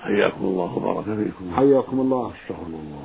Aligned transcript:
حياكم 0.00 0.44
الله 0.44 0.76
وبارك 0.76 1.04
فيكم. 1.04 1.56
حياكم 1.56 2.00
الله. 2.00 2.32
استغفر 2.42 2.66
الله 2.66 3.02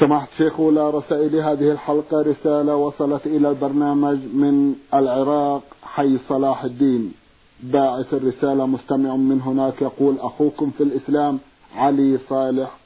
سماحة 0.00 0.28
الشيخ 0.32 0.60
أولى 0.60 0.90
رسائل 0.90 1.36
هذه 1.36 1.70
الحلقة 1.72 2.22
رسالة 2.22 2.76
وصلت 2.76 3.26
إلى 3.26 3.50
البرنامج 3.50 4.18
من 4.34 4.74
العراق 4.94 5.62
حي 5.82 6.18
صلاح 6.28 6.64
الدين. 6.64 7.12
باعث 7.62 8.14
الرسالة 8.14 8.66
مستمع 8.66 9.16
من 9.16 9.40
هناك 9.40 9.82
يقول 9.82 10.18
أخوكم 10.18 10.70
في 10.70 10.82
الإسلام 10.82 11.38
علي 11.76 12.18
صالح 12.28 12.76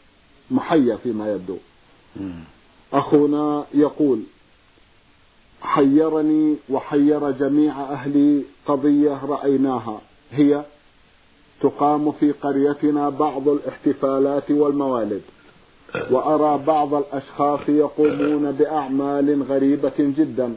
محيا 0.50 0.96
فيما 0.96 1.32
يبدو. 1.32 1.56
أخونا 2.92 3.64
يقول 3.74 4.22
حيرني 5.62 6.56
وحير 6.70 7.30
جميع 7.30 7.80
أهلي 7.80 8.42
قضية 8.66 9.24
رأيناها. 9.24 10.00
هي 10.32 10.64
تقام 11.60 12.12
في 12.12 12.32
قريتنا 12.32 13.08
بعض 13.08 13.48
الاحتفالات 13.48 14.50
والموالد 14.50 15.22
وأرى 16.10 16.62
بعض 16.66 16.94
الأشخاص 16.94 17.60
يقومون 17.68 18.52
بأعمال 18.52 19.42
غريبة 19.42 19.92
جدا 19.98 20.56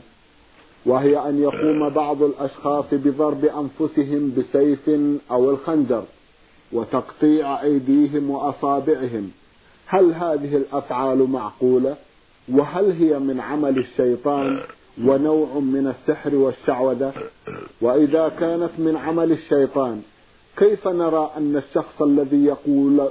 وهي 0.85 1.29
أن 1.29 1.41
يقوم 1.41 1.89
بعض 1.89 2.23
الأشخاص 2.23 2.85
بضرب 2.91 3.45
أنفسهم 3.45 4.33
بسيف 4.37 4.89
أو 5.31 5.49
الخنجر 5.49 6.03
وتقطيع 6.71 7.61
أيديهم 7.61 8.29
وأصابعهم. 8.29 9.31
هل 9.85 10.13
هذه 10.13 10.55
الأفعال 10.55 11.29
معقولة؟ 11.29 11.95
وهل 12.51 12.91
هي 12.91 13.19
من 13.19 13.39
عمل 13.39 13.77
الشيطان 13.77 14.59
ونوع 15.05 15.59
من 15.59 15.87
السحر 15.87 16.35
والشعوذة؟ 16.35 17.13
وإذا 17.81 18.29
كانت 18.39 18.71
من 18.77 18.97
عمل 18.97 19.31
الشيطان 19.31 20.01
كيف 20.57 20.87
نرى 20.87 21.31
أن 21.37 21.57
الشخص 21.57 22.01
الذي 22.01 22.45
يقول 22.45 23.09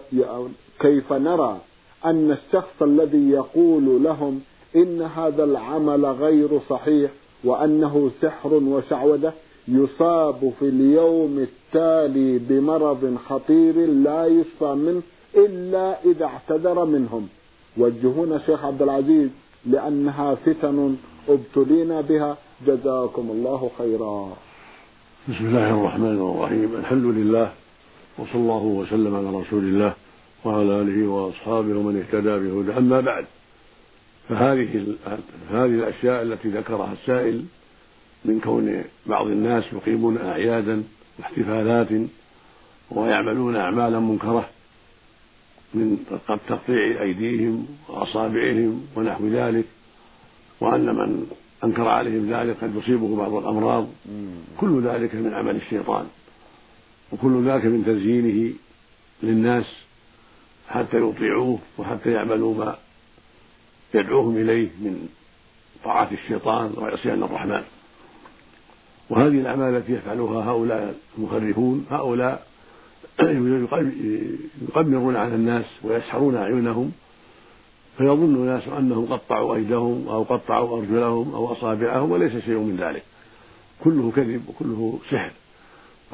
كيف 0.80 1.12
نرى 1.12 1.60
أن 2.04 2.30
الشخص 2.30 2.82
الذي 2.82 3.30
يقول 3.30 4.04
لهم 4.04 4.40
إن 4.76 5.02
هذا 5.02 5.44
العمل 5.44 6.06
غير 6.06 6.60
صحيح 6.70 7.10
وأنه 7.44 8.10
سحر 8.22 8.54
وشعوذة 8.54 9.32
يصاب 9.68 10.52
في 10.58 10.68
اليوم 10.68 11.38
التالي 11.38 12.38
بمرض 12.38 13.16
خطير 13.28 13.74
لا 13.86 14.26
يشفى 14.26 14.74
منه 14.74 15.02
إلا 15.36 16.04
إذا 16.04 16.24
اعتذر 16.24 16.84
منهم. 16.84 17.28
وجهونا 17.76 18.38
شيخ 18.46 18.64
عبد 18.64 18.82
العزيز 18.82 19.28
لأنها 19.66 20.34
فتن 20.34 20.96
ابتلينا 21.28 22.00
بها. 22.00 22.36
جزاكم 22.66 23.30
الله 23.30 23.70
خيرا. 23.78 24.32
بسم 25.28 25.46
الله 25.46 25.70
الرحمن 25.70 26.18
الرحيم. 26.18 26.76
الحمد 26.76 27.04
لله 27.04 27.52
وصلى 28.18 28.34
الله 28.34 28.62
وسلم 28.62 29.14
على 29.14 29.30
رسول 29.40 29.64
الله 29.64 29.94
وعلى 30.44 30.80
آله 30.80 31.06
وأصحابه 31.08 31.78
ومن 31.78 31.98
اهتدى 31.98 32.38
بهدى 32.38 32.78
أما 32.78 33.00
بعد 33.00 33.24
فهذه 34.28 34.96
هذه 35.50 35.64
الأشياء 35.64 36.22
التي 36.22 36.48
ذكرها 36.48 36.92
السائل 36.92 37.44
من 38.24 38.40
كون 38.40 38.84
بعض 39.06 39.26
الناس 39.26 39.64
يقيمون 39.72 40.18
أعيادا 40.18 40.82
واحتفالات 41.18 41.88
ويعملون 42.90 43.56
أعمالا 43.56 44.00
منكرة 44.00 44.48
من 45.74 45.98
تقطيع 46.48 47.02
أيديهم 47.02 47.66
وأصابعهم 47.88 48.86
ونحو 48.96 49.26
ذلك 49.28 49.64
وأن 50.60 50.86
من 50.86 51.26
أنكر 51.64 51.88
عليهم 51.88 52.32
ذلك 52.32 52.56
قد 52.62 52.76
يصيبه 52.76 53.16
بعض 53.16 53.34
الأمراض. 53.34 53.86
كل 54.56 54.82
ذلك 54.82 55.14
من 55.14 55.34
عمل 55.34 55.56
الشيطان 55.56 56.06
وكل 57.12 57.48
ذلك 57.48 57.64
من 57.64 57.84
تزيينه 57.86 58.54
للناس 59.22 59.64
حتى 60.68 60.96
يطيعوه 60.96 61.58
وحتى 61.78 62.10
يعملوا 62.10 62.54
ما 62.54 62.76
يدعوهم 63.94 64.36
إليه 64.36 64.68
من 64.80 65.08
طاعة 65.84 66.08
الشيطان 66.12 66.72
وعصيان 66.76 67.22
الرحمن. 67.22 67.62
وهذه 69.10 69.40
الأعمال 69.40 69.76
التي 69.76 69.92
يفعلها 69.92 70.50
هؤلاء 70.50 70.94
المخرفون 71.18 71.86
هؤلاء 71.90 72.46
يقمرون 74.68 75.16
على 75.16 75.34
الناس 75.34 75.64
ويسحرون 75.82 76.36
أعينهم 76.36 76.92
فيظن 77.98 78.34
الناس 78.34 78.68
أنهم 78.68 79.06
قطعوا 79.06 79.56
أيديهم 79.56 80.08
أو 80.08 80.22
قطعوا 80.22 80.78
أرجلهم 80.78 81.34
أو 81.34 81.52
أصابعهم 81.52 82.10
وليس 82.10 82.44
شيء 82.44 82.58
من 82.58 82.76
ذلك. 82.76 83.02
كله 83.84 84.12
كذب 84.16 84.42
وكله 84.48 84.98
سحر 85.10 85.32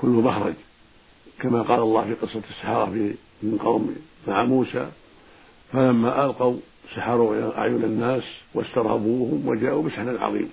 كله 0.00 0.21
مخرج. 0.21 0.55
كما 1.41 1.62
قال 1.62 1.81
الله 1.81 2.05
في 2.05 2.15
قصة 2.15 2.43
السحرة 2.50 2.87
من 3.43 3.59
قوم 3.65 3.97
مع 4.28 4.44
موسى 4.44 4.88
فلما 5.72 6.25
ألقوا 6.25 6.56
سحروا 6.94 7.59
أعين 7.59 7.84
الناس 7.84 8.22
واسترهبوهم 8.55 9.49
وجاءوا 9.49 9.83
بسحر 9.83 10.19
عظيم. 10.19 10.50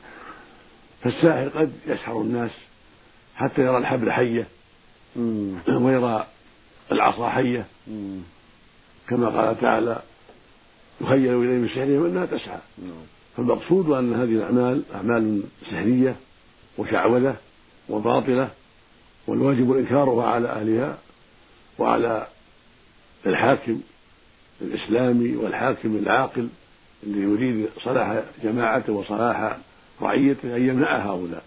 فالساحر 1.02 1.48
قد 1.48 1.72
يسحر 1.88 2.22
الناس 2.22 2.52
حتى 3.36 3.62
يرى 3.62 3.78
الحبل 3.78 4.12
حية 4.12 4.48
ويرى 5.68 6.28
العصا 6.92 7.30
حية. 7.30 7.66
كما 9.08 9.30
قال 9.30 9.62
تعالى 9.62 10.02
يخيل 11.02 11.44
إليه 11.44 11.58
من 11.58 11.68
سحرهم 11.68 12.06
أنها 12.06 12.26
تسعى 12.26 12.60
فالمقصود 13.38 13.90
أن 13.90 14.14
هذه 14.14 14.30
الأعمال 14.30 14.82
أعمال 14.96 15.44
سحرية 15.62 16.16
وشعوذة 16.78 17.36
وباطلة 17.90 18.50
والواجب 19.28 19.72
إنكارها 19.72 20.26
على 20.26 20.50
أهلها 20.50 20.98
وعلى 21.80 22.28
الحاكم 23.26 23.82
الإسلامي 24.62 25.36
والحاكم 25.36 25.96
العاقل 25.96 26.48
اللي 27.04 27.22
يريد 27.22 27.70
صلاح 27.84 28.24
جماعته 28.44 28.94
وصلاح 28.94 29.58
رعيته 30.02 30.56
أن 30.56 30.70
يمنع 30.70 30.98
هؤلاء 30.98 31.44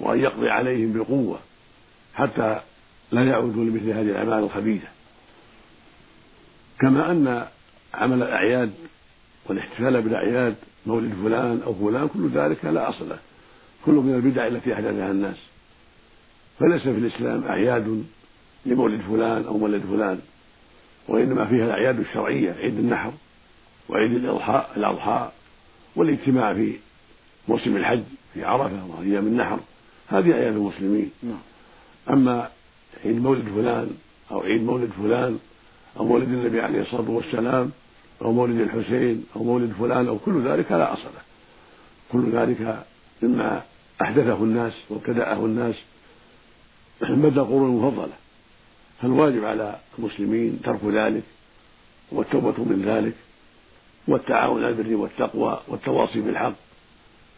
وأن 0.00 0.20
يقضي 0.20 0.50
عليهم 0.50 0.92
بالقوة 0.92 1.38
حتى 2.14 2.60
لا 3.12 3.24
يعودوا 3.24 3.64
لمثل 3.64 3.90
هذه 3.90 4.10
الأعمال 4.10 4.44
الخبيثة. 4.44 4.88
كما 6.80 7.10
أن 7.10 7.46
عمل 7.94 8.22
الأعياد 8.22 8.72
والاحتفال 9.46 10.02
بالأعياد 10.02 10.54
مولد 10.86 11.12
فلان 11.24 11.62
أو 11.66 11.74
فلان 11.74 12.08
كل 12.08 12.28
ذلك 12.28 12.64
لا 12.64 12.88
أصل 12.88 13.08
له. 13.08 13.18
كله 13.86 14.00
من 14.02 14.14
البدع 14.14 14.46
التي 14.46 14.74
أحدثها 14.74 15.10
الناس. 15.10 15.36
فليس 16.58 16.82
في 16.82 16.90
الإسلام 16.90 17.44
أعياد 17.44 18.04
لمولد 18.66 19.00
فلان 19.00 19.44
أو 19.44 19.58
مولد 19.58 19.82
فلان 19.82 20.20
وإنما 21.08 21.44
فيها 21.44 21.64
الأعياد 21.66 22.00
الشرعية 22.00 22.52
عيد 22.52 22.78
النحر 22.78 23.12
وعيد 23.88 24.12
الإضحى 24.12 24.66
الأضحى 24.76 25.30
والاجتماع 25.96 26.54
في 26.54 26.76
موسم 27.48 27.76
الحج 27.76 28.02
في 28.34 28.44
عرفة 28.44 28.86
وأيام 28.86 29.26
النحر. 29.26 29.58
هذه 30.08 30.32
أعياد 30.32 30.54
المسلمين. 30.54 31.10
نعم. 31.22 31.38
أما 32.10 32.48
عيد 33.04 33.22
مولد 33.22 33.44
فلان 33.56 33.90
أو 34.30 34.40
عيد 34.40 34.62
مولد 34.62 34.90
فلان 35.02 35.38
أو 35.96 36.04
مولد 36.04 36.28
النبي 36.28 36.60
عليه 36.60 36.80
الصلاة 36.80 37.10
والسلام 37.10 37.70
أو 38.22 38.32
مولد 38.32 38.60
الحسين 38.60 39.24
أو 39.36 39.44
مولد 39.44 39.72
فلان 39.72 40.08
أو 40.08 40.18
كل 40.18 40.42
ذلك 40.42 40.72
لا 40.72 40.92
أصل 40.92 41.04
له. 41.04 41.22
كل 42.12 42.30
ذلك 42.30 42.84
مما 43.22 43.62
أحدثه 44.02 44.44
الناس 44.44 44.72
وابتدأه 44.90 45.44
الناس 45.44 45.74
مدى 47.02 47.40
القرون 47.40 47.70
المفضلة 47.70 48.12
فالواجب 49.02 49.44
على 49.44 49.76
المسلمين 49.98 50.60
ترك 50.64 50.84
ذلك 50.84 51.22
والتوبة 52.12 52.64
من 52.64 52.82
ذلك 52.86 53.14
والتعاون 54.08 54.64
على 54.64 54.74
البر 54.74 54.96
والتقوى 54.96 55.60
والتواصي 55.68 56.20
بالحق 56.20 56.52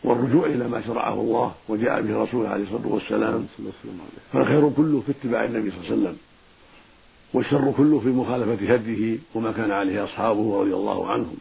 والرجوع 0.05 0.47
إلى 0.47 0.69
ما 0.69 0.83
شرعه 0.87 1.15
الله 1.21 1.55
وجاء 1.69 2.03
به 2.03 2.23
رسوله 2.23 2.49
عليه 2.49 2.65
الصلاة 2.65 2.87
والسلام. 2.87 3.47
فالخير 4.33 4.71
كله 4.71 5.03
في 5.07 5.13
اتباع 5.13 5.45
النبي 5.45 5.71
صلى 5.71 5.79
الله 5.81 5.91
عليه 5.91 6.01
وسلم. 6.03 6.17
والشر 7.35 7.73
كله 7.77 8.01
في 8.01 8.09
مخالفة 8.09 8.75
هديه 8.75 9.19
وما 9.35 9.53
كان 9.53 9.71
عليه 9.71 10.05
أصحابه 10.05 10.61
رضي 10.61 10.75
الله 10.75 11.11
عنهم. 11.11 11.37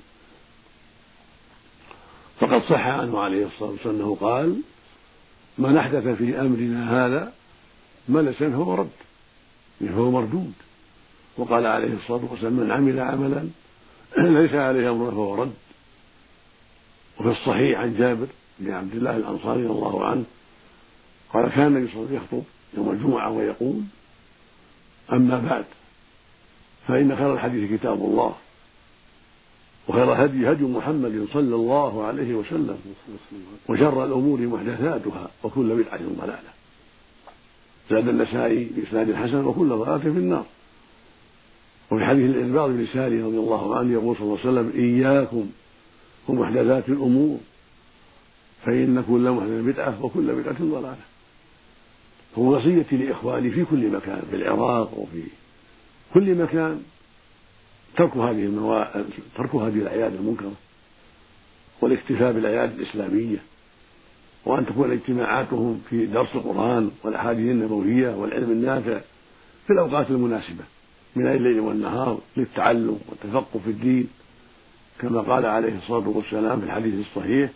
فقد 2.39 2.61
صح 2.61 2.85
عنه 2.87 3.19
عليه 3.19 3.45
الصلاة 3.45 3.69
والسلام 3.69 3.95
أنه 3.95 4.17
قال 4.21 4.61
من 5.57 5.77
أحدث 5.77 6.07
في 6.07 6.41
أمرنا 6.41 7.05
هذا 7.05 7.33
ما 8.09 8.19
ليس 8.19 8.35
فهو 8.35 8.75
رد 8.75 8.89
فهو 9.79 10.11
مردود. 10.11 10.53
وقال 11.37 11.65
عليه 11.65 11.93
الصلاة 11.93 12.21
والسلام 12.31 12.53
من 12.53 12.71
عمل 12.71 12.99
عملا 12.99 13.49
ليس 14.41 14.53
عليه 14.53 14.91
أمرنا 14.91 15.11
فهو 15.11 15.35
رد. 15.35 15.53
وفي 17.19 17.29
الصحيح 17.29 17.79
عن 17.79 17.95
جابر 17.97 18.27
بن 18.59 18.71
عبد 18.71 18.95
الله 18.95 19.17
الأنصاري 19.17 19.63
رضي 19.63 19.71
الله 19.71 20.05
عنه 20.05 20.23
قال 21.33 21.49
كان 21.49 21.67
النبي 21.67 21.91
صلى 21.91 21.95
الله 21.95 22.07
عليه 22.07 22.17
وسلم 22.17 22.23
يخطب 22.23 22.43
يوم 22.77 22.91
الجمعة 22.91 23.29
ويقول 23.31 23.81
أما 25.13 25.39
بعد 25.39 25.65
فإن 26.87 27.15
خير 27.15 27.33
الحديث 27.33 27.71
كتاب 27.71 27.97
الله 28.05 28.35
وخير 29.87 30.25
هدي 30.25 30.51
هدي 30.51 30.63
محمد 30.63 31.27
صلى 31.33 31.55
الله 31.55 32.03
عليه 32.03 32.35
وسلم 32.35 32.77
وشر 33.69 34.05
الأمور 34.05 34.41
محدثاتها 34.41 35.29
وكل 35.43 35.83
بدعة 35.83 35.99
ضلالة 36.21 36.53
زاد 37.89 38.07
النسائي 38.07 38.63
بإسناد 38.63 39.09
الحسن 39.09 39.45
وكل 39.45 39.69
ضلالة 39.69 39.97
في 39.97 40.07
النار 40.07 40.45
وفي 41.91 42.05
حديث 42.05 42.35
الإرباض 42.35 42.69
بن 42.69 42.87
ساري 42.93 43.21
رضي 43.21 43.37
الله 43.37 43.75
عنه 43.75 43.93
يقول 43.93 44.15
صلى 44.15 44.25
الله 44.25 44.39
عليه 44.39 44.49
وسلم 44.49 44.71
إياكم 44.83 45.49
ومحدثات 46.27 46.89
الأمور 46.89 47.37
فإن 48.65 49.03
كل 49.07 49.31
محدث 49.31 49.75
بدعة 49.75 50.05
وكل 50.05 50.35
بدعة 50.35 50.55
ضلالة. 50.61 50.95
هو 52.37 52.55
وصيتي 52.55 52.97
لإخواني 52.97 53.51
في 53.51 53.65
كل 53.65 53.89
مكان 53.89 54.21
في 54.29 54.35
العراق 54.35 54.97
وفي 54.97 55.23
كل 56.13 56.35
مكان 56.35 56.81
ترك 57.97 58.17
هذه 58.17 58.45
الموا... 58.45 58.83
ترك 59.35 59.55
هذه 59.55 59.75
الأعياد 59.75 60.13
المنكرة 60.13 60.51
والاكتفاء 61.81 62.31
بالأعياد 62.31 62.79
الإسلامية 62.79 63.37
وأن 64.45 64.65
تكون 64.65 64.91
اجتماعاتهم 64.91 65.81
في 65.89 66.05
درس 66.05 66.35
القرآن 66.35 66.91
والأحاديث 67.03 67.51
النبوية 67.51 68.15
والعلم 68.15 68.51
النافع 68.51 69.01
في 69.67 69.73
الأوقات 69.73 70.09
المناسبة 70.09 70.63
من 71.15 71.27
الليل 71.27 71.59
والنهار 71.59 72.19
للتعلم 72.37 72.99
والتفقه 73.09 73.59
في 73.65 73.69
الدين 73.69 74.07
كما 74.99 75.21
قال 75.21 75.45
عليه 75.45 75.77
الصلاة 75.77 76.09
والسلام 76.09 76.59
في 76.59 76.65
الحديث 76.65 76.93
الصحيح 77.07 77.49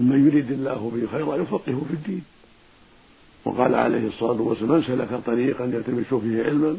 من 0.00 0.26
يريد 0.26 0.50
الله 0.50 0.90
به 0.94 1.06
خيرا 1.06 1.36
يفقهه 1.36 1.82
في 1.88 1.94
الدين. 1.94 2.22
وقال 3.44 3.74
عليه 3.74 4.06
الصلاة 4.06 4.40
والسلام 4.40 4.72
من 4.72 4.82
سلك 4.82 5.20
طريقا 5.26 5.64
يلتمس 5.64 6.14
فيه 6.14 6.44
علما 6.44 6.78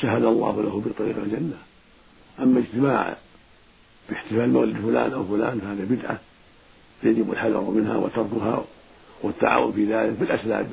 سهل 0.00 0.26
الله 0.26 0.62
له 0.62 0.82
بطريق 0.86 1.16
الجنة 1.16 1.58
أما 2.38 2.60
اجتماع 2.60 3.16
باحتفال 4.08 4.50
مولد 4.50 4.76
فلان 4.76 5.12
أو 5.12 5.24
فلان 5.24 5.60
فهذا 5.60 5.84
بدعة. 5.84 6.20
يجب 7.02 7.32
الحذر 7.32 7.60
منها 7.60 7.96
وتركها 7.96 8.64
والتعاون 9.22 9.72
في 9.72 9.84
ذلك 9.84 10.18
بالأسباب 10.18 10.70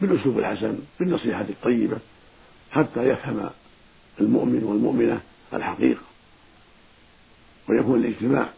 بالأسلوب 0.00 0.38
الحسن 0.38 0.78
بالنصيحة 1.00 1.40
الطيبة 1.48 1.98
حتى 2.70 3.08
يفهم 3.08 3.50
المؤمن 4.20 4.64
والمؤمنة 4.64 5.20
الحقيقة. 5.52 6.02
ويكون 7.68 8.00
الاجتماع 8.00 8.48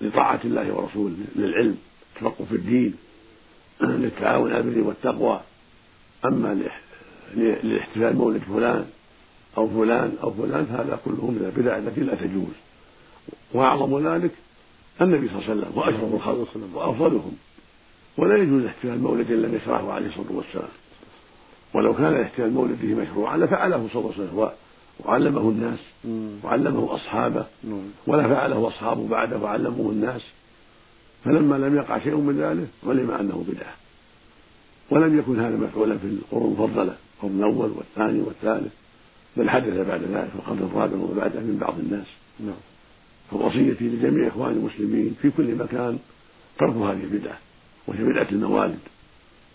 لطاعة 0.00 0.40
الله 0.44 0.72
ورسوله 0.72 1.16
للعلم 1.36 1.78
التفقه 2.16 2.44
في 2.44 2.54
الدين 2.54 2.94
للتعاون 3.80 4.52
على 4.52 4.60
البر 4.60 4.88
والتقوى. 4.88 5.40
أما 6.24 6.70
لإحتفال 7.62 8.16
مولد 8.16 8.42
فلان 8.42 8.86
أو 9.58 9.68
فلان 9.68 10.12
أو 10.22 10.30
فلان 10.30 10.66
هذا 10.70 11.00
كله 11.04 11.30
من 11.30 11.52
البدع 11.54 11.78
التي 11.78 12.00
لا 12.00 12.14
تجوز. 12.14 12.54
وأعظم 13.54 14.08
ذلك 14.08 14.30
النبي 15.00 15.28
صلى 15.28 15.38
الله 15.38 15.50
عليه 15.50 15.60
وسلم 15.60 15.78
وأشرف 15.78 16.14
الخلق 16.14 16.48
وأفضلهم. 16.74 17.32
ولا 18.16 18.36
يجوز 18.36 18.64
احتفال 18.64 19.00
مولد 19.00 19.30
لم 19.32 19.54
يشرعه 19.54 19.92
عليه 19.92 20.06
الصلاة 20.06 20.32
والسلام. 20.32 20.68
ولو 21.74 21.94
كان 21.94 22.20
احتفال 22.20 22.52
مولده 22.52 22.94
مشروعا 22.94 23.36
لفعله 23.36 23.88
صلى 23.92 24.00
الله 24.00 24.12
عليه 24.14 24.24
وسلم. 24.24 24.50
وعلمه 25.04 25.40
الناس 25.40 25.78
وعلمه 26.44 26.94
أصحابه 26.94 27.46
ولا 28.06 28.28
فعله 28.28 28.68
أصحابه 28.68 29.08
بعده 29.08 29.38
وعلمه 29.38 29.90
الناس. 29.90 30.22
فلما 31.24 31.56
لم 31.56 31.76
يقع 31.76 31.98
شيء 31.98 32.16
من 32.16 32.38
ذلك 32.40 32.68
علم 32.86 33.10
أنه 33.10 33.44
بدعة. 33.48 33.74
ولم 34.90 35.18
يكن 35.18 35.40
هذا 35.40 35.56
مفعولا 35.56 35.98
في 35.98 36.06
القرون 36.06 36.54
المفضلة 36.54 36.96
القرن 37.16 37.38
الأول 37.38 37.70
والثاني 37.76 38.20
والثالث. 38.20 38.72
بل 39.36 39.50
حدث 39.50 39.86
بعد 39.88 40.02
ذلك 40.02 40.28
في 40.28 40.34
القرن 40.34 40.58
الرابع 40.58 40.96
وبعده 40.96 41.40
من 41.40 41.58
بعض 41.60 41.78
الناس. 41.78 42.06
نعم. 42.40 42.54
فوصيتي 43.30 43.84
لجميع 43.84 44.28
إخواني 44.28 44.56
المسلمين 44.56 45.16
في 45.22 45.30
كل 45.30 45.54
مكان 45.54 45.98
ترك 46.58 46.76
هذه 46.76 47.04
البدعة 47.04 47.38
وهي 47.86 48.04
بدعة 48.04 48.26
الموالد 48.32 48.78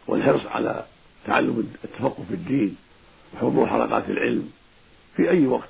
والحرص 0.08 0.46
على 0.46 0.86
تعلم 1.26 1.68
التفقه 1.84 2.24
في 2.30 2.34
الدين 2.34 2.76
وحضور 3.36 3.68
حلقات 3.68 4.10
العلم 4.10 4.50
في 5.16 5.30
أي 5.30 5.48
وقت 5.48 5.70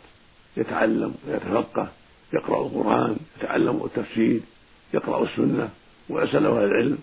يتعلم 0.58 1.16
ويتفقه 1.28 1.92
يقرأ 2.34 2.66
القرآن 2.66 3.18
يتعلم 3.40 3.84
التفسير 3.86 4.42
يقرأ 4.94 5.24
السنة 5.24 5.70
ويسأل 6.10 6.46
أهل 6.46 6.64
العلم. 6.64 6.98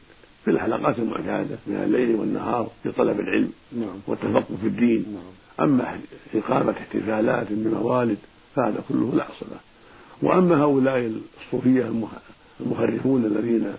في 0.44 0.50
الحلقات 0.50 0.98
المعتادة 0.98 1.58
من 1.66 1.76
الليل 1.76 2.16
والنهار 2.16 2.70
في 2.82 2.92
طلب 2.92 3.20
العلم 3.20 3.52
نعم. 3.72 3.96
والتفقه 4.06 4.56
في 4.62 4.66
الدين. 4.66 5.06
نعم. 5.14 5.68
أما 5.68 6.00
إقامة 6.34 6.72
احتفالات 6.72 7.46
بموالد 7.50 8.18
فهذا 8.56 8.80
كله 8.88 9.12
لا 9.14 9.22
أصل 9.22 9.46
له. 9.50 9.60
وأما 10.22 10.62
هؤلاء 10.62 11.12
الصوفية 11.46 11.92
المخرفون 12.60 13.24
الذين 13.24 13.72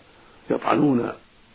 يطعنون 0.51 1.11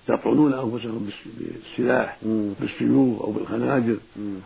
يطعنون 0.09 0.53
أنفسهم 0.53 1.11
بالسلاح 1.39 2.19
بالسيوف 2.61 3.23
أو 3.23 3.33
بالخناجر 3.33 3.97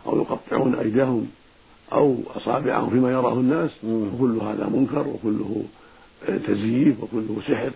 أو 0.07 0.17
يقطعون 0.17 0.75
أيديهم 0.75 1.27
أو 1.91 2.17
أصابعهم 2.35 2.89
فيما 2.89 3.11
يراه 3.11 3.33
الناس 3.33 3.71
وكل 3.83 4.39
هذا 4.41 4.69
منكر 4.73 5.07
وكله 5.07 5.63
تزييف 6.47 7.03
وكله 7.03 7.37
سحر 7.47 7.71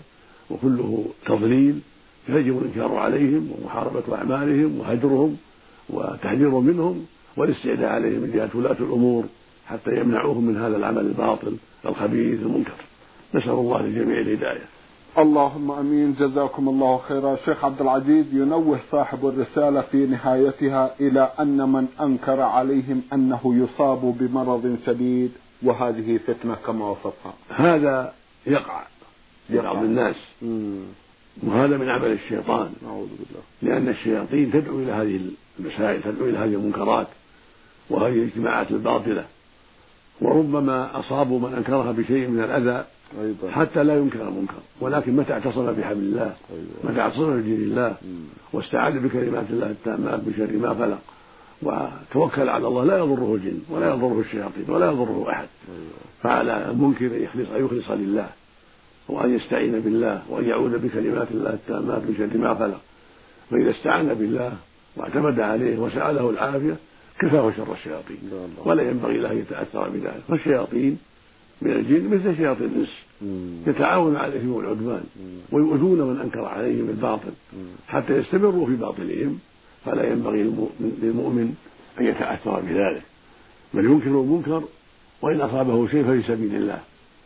وكله 0.49 1.05
تضليل. 1.25 1.79
فيجب 2.29 2.57
الإنكار 2.57 2.95
عليهم 2.95 3.51
ومحاربة 3.51 4.15
أعمالهم 4.15 4.79
وهجرهم 4.79 5.37
وتحذير 5.89 6.49
منهم 6.49 7.05
والاستعداء 7.37 7.89
عليهم 7.89 8.21
من 8.21 8.31
جهة 8.31 8.49
ولاة 8.55 8.77
الأمور 8.79 9.23
حتى 9.67 9.91
يمنعوهم 9.99 10.43
من 10.43 10.57
هذا 10.57 10.77
العمل 10.77 11.01
الباطل 11.01 11.55
الخبيث 11.85 12.39
المنكر. 12.39 12.73
نسأل 13.35 13.49
الله 13.49 13.81
للجميع 13.81 14.19
الهداية. 14.19 14.65
اللهم 15.17 15.71
آمين. 15.71 16.13
جزاكم 16.13 16.69
الله 16.69 16.97
خيرا. 16.97 17.35
شيخ 17.45 17.65
عبد 17.65 17.81
العزيز 17.81 18.25
ينوه 18.33 18.79
صاحب 18.91 19.27
الرسالة 19.27 19.81
في 19.81 20.05
نهايتها 20.05 20.95
إلى 20.99 21.31
أن 21.39 21.69
من 21.69 21.87
أنكر 22.01 22.41
عليهم 22.41 23.01
أنه 23.13 23.41
يصاب 23.45 24.15
بمرض 24.19 24.77
شديد 24.85 25.31
وهذه 25.63 26.19
فتنة 26.27 26.55
كما 26.65 26.89
وصفها. 26.89 27.33
هذا 27.49 28.13
يقع 28.47 28.83
لبعض 29.49 29.83
الناس. 29.83 30.15
مم. 30.41 30.79
وهذا 31.43 31.77
من 31.77 31.89
عمل 31.89 32.11
الشيطان. 32.11 32.69
نعوذ 32.83 33.07
بالله. 33.07 33.41
لأن 33.61 33.89
الشياطين 33.89 34.51
تدعو 34.51 34.79
إلى 34.79 34.91
هذه 34.91 35.19
المسائل 35.59 36.01
تدعو 36.01 36.29
إلى 36.29 36.37
هذه 36.37 36.53
المنكرات 36.53 37.07
وهذه 37.89 38.13
الاجتماعات 38.13 38.71
الباطلة. 38.71 39.25
وربما 40.21 40.99
أصابوا 40.99 41.39
من 41.39 41.53
انكرها 41.53 41.91
بشيء 41.91 42.27
من 42.27 42.43
الأذى 42.43 42.85
أيضا. 43.21 43.51
حتى 43.51 43.83
لا 43.83 43.97
ينكر 43.97 44.27
المنكر. 44.27 44.59
ولكن 44.81 45.15
متى 45.15 45.33
اعتصم 45.33 45.65
بحبل 45.65 45.99
الله؟ 45.99 46.33
أيضا. 46.51 46.91
متى 46.91 47.01
اعتصم 47.01 47.39
بدين 47.39 47.61
الله؟ 47.61 47.95
واستعاذ 48.53 48.99
بكلمات 48.99 49.45
الله 49.49 49.67
التامات 49.67 50.19
من 50.19 50.33
شر 50.37 50.57
ما 50.57 50.69
خلق. 50.69 50.99
وتوكل 51.61 52.49
على 52.49 52.67
الله 52.67 52.83
لا 52.83 52.97
يضره 52.97 53.35
الجن 53.35 53.59
ولا 53.69 53.89
يضره 53.89 54.19
الشياطين 54.19 54.65
ولا 54.67 54.91
يضره 54.91 55.25
أحد. 55.31 55.47
أيضا. 55.69 55.99
فعلى 56.23 56.69
المنكر 56.71 57.05
ان 57.05 57.23
يخلص 57.23 57.49
ان 57.49 57.65
يخلص 57.65 57.91
لله. 57.91 58.29
وأن 59.09 59.35
يستعين 59.35 59.79
بالله 59.79 60.21
وأن 60.29 60.45
يعوذ 60.45 60.77
بكلمات 60.77 61.27
الله 61.31 61.53
التامات 61.53 62.01
من 62.01 62.15
شر 62.17 62.37
ما 62.37 62.55
خلق. 62.55 62.81
فإذا 63.51 63.71
استعان 63.71 64.13
بالله 64.13 64.53
واعتمد 64.95 65.39
عليه 65.39 65.77
وسأله 65.77 66.29
العافية 66.29 66.75
كفاه 67.19 67.51
شر 67.57 67.73
الشياطين. 67.73 68.17
ولا 68.65 68.83
ينبغي 68.83 69.17
له 69.17 69.31
أن 69.31 69.37
يتأثر 69.37 69.89
بذلك. 69.89 70.21
فالشياطين 70.27 70.97
من 71.61 71.71
الجن 71.71 72.09
مثل 72.09 72.37
شياطين 72.37 72.67
الانس 72.67 72.93
يتعاون 73.67 74.15
الاثم 74.15 74.51
والعدوان 74.51 75.03
ويؤذون 75.51 76.01
من 76.01 76.21
أنكر 76.21 76.45
عليهم 76.45 76.89
الباطل. 76.89 77.31
حتى 77.87 78.13
يستمروا 78.17 78.65
في 78.65 78.75
باطلهم. 78.75 79.39
فلا 79.85 80.11
ينبغي 80.11 80.53
للمؤمن 81.01 81.55
أن 81.99 82.05
يتأثر 82.05 82.59
بذلك. 82.59 83.01
بل 83.73 83.85
ينكر 83.85 84.07
المنكر 84.07 84.63
وإن 85.21 85.41
أصابه 85.41 85.87
شيء 85.87 86.03
ففي 86.03 86.21
سبيل 86.21 86.55
الله. 86.55 86.79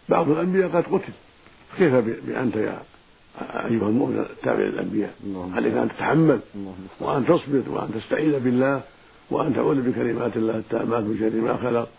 بعض 0.09 0.29
الأنبياء 0.29 0.69
قد 0.69 0.83
قتل. 0.83 1.13
كيف 1.77 1.94
بأنت 2.27 2.56
يا 2.56 2.80
أيها 3.42 3.89
المؤمن 3.89 4.20
التابع 4.20 4.63
للأنبياء؟ 4.63 5.13
عليك 5.53 5.74
أن 5.74 5.89
تتحمل 5.89 6.39
وأن 7.00 7.25
تصبر 7.25 7.63
وأن 7.68 7.89
تستعيذ 7.94 8.39
بالله 8.39 8.82
وأن 9.32 9.56
تعوذ 9.56 9.82
بكلمات 9.82 10.38
الله 10.38 10.58
التامات 10.58 11.03
من 11.03 11.18
شر 11.20 11.42
ما 11.42 11.58
خلق 11.58 11.89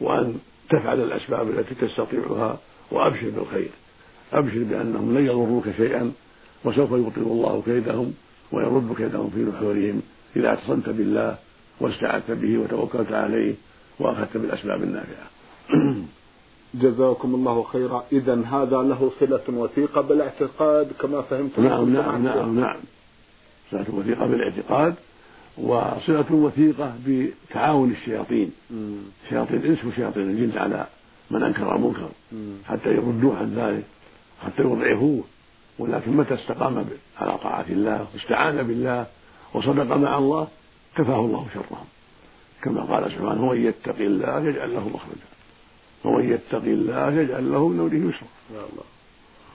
وأن 0.00 0.38
تفعل 0.70 1.00
الأسباب 1.00 1.50
التي 1.50 1.74
تستطيعها 1.74 2.58
وأبشر 2.90 3.30
بالخير. 3.30 3.70
أبشر 4.32 4.62
بأنهم 4.62 5.18
لن 5.18 5.26
يضروك 5.26 5.64
شيئا 5.76 6.12
وسوف 6.64 6.92
يبطل 6.92 7.20
الله 7.20 7.62
كيدهم 7.64 8.12
ويرد 8.52 8.94
كيدهم 8.96 9.30
في 9.30 9.40
نحورهم 9.40 10.02
إذا 10.36 10.48
اعتصمت 10.48 10.88
بالله 10.88 11.36
واستعذت 11.80 12.30
به 12.30 12.58
وتوكلت 12.58 13.12
عليه 13.12 13.54
وأخذت 13.98 14.36
بالأسباب 14.36 14.82
النافعة. 14.82 15.26
جزاكم 16.74 17.34
الله 17.34 17.62
خيرا. 17.62 18.04
إذا 18.12 18.34
هذا 18.34 18.76
له 18.76 19.10
صلة 19.20 19.42
وثيقة 19.48 20.00
بالاعتقاد 20.00 20.92
كما 21.00 21.22
فهمت 21.22 21.58
نعم 21.58 21.92
نعم 21.92 22.24
نعم 22.24 22.60
نعم. 22.60 22.80
صلة 23.70 23.86
وثيقة 23.88 24.26
بالاعتقاد 24.26 24.94
وصلة 25.58 26.32
وثيقة 26.32 26.92
بتعاون 27.06 27.90
الشياطين. 27.90 28.50
شياطين 29.28 29.56
الإنس 29.56 29.84
وشياطين 29.84 30.22
الجن 30.22 30.58
على 30.58 30.86
من 31.30 31.42
أنكر 31.42 31.76
المنكر 31.76 32.08
حتى 32.64 32.94
يردوه 32.94 33.36
عن 33.36 33.54
ذلك 33.54 33.84
حتى 34.44 34.62
يضعفوه. 34.62 35.24
ولكن 35.78 36.16
متى 36.16 36.34
استقام 36.34 36.84
على 37.20 37.38
طاعة 37.38 37.66
الله 37.70 38.06
واستعان 38.14 38.62
بالله 38.62 39.06
وصدق 39.54 39.96
مع 39.96 40.18
الله 40.18 40.48
كفاه 40.96 41.20
الله 41.20 41.46
شرهم. 41.54 41.86
كما 42.62 42.80
قال 42.80 43.12
سبحانه 43.12 43.44
ومن 43.48 43.66
يتق 43.66 43.96
الله 43.96 44.48
يجعل 44.48 44.74
له 44.74 44.88
مخرجا. 44.88 45.31
ومن 46.04 46.32
يتق 46.32 46.64
الله 46.64 47.12
يجعل 47.12 47.52
له 47.52 47.68
من 47.68 47.80
امره 47.80 47.94
يسرا. 47.94 48.28
يا 48.54 48.64
الله. 48.72 48.86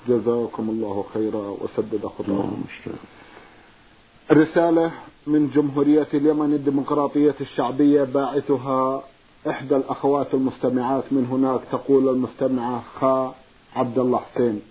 جزاكم 0.08 0.70
الله 0.70 1.06
خيرا 1.14 1.58
وسدد 1.62 2.06
خطاكم 2.06 2.64
رسالة 4.32 4.92
من 5.28 5.50
جمهورية 5.56 6.08
اليمن 6.14 6.54
الديمقراطية 6.54 7.36
الشعبية 7.42 8.04
باعثها 8.04 9.04
إحدى 9.50 9.76
الأخوات 9.76 10.34
المستمعات. 10.34 11.04
من 11.12 11.26
هناك 11.32 11.62
تقول 11.72 12.10
المستمعة 12.10 12.84
خا 13.00 13.36
عبد 13.76 14.00
الله 14.00 14.20
حسين. 14.20 14.62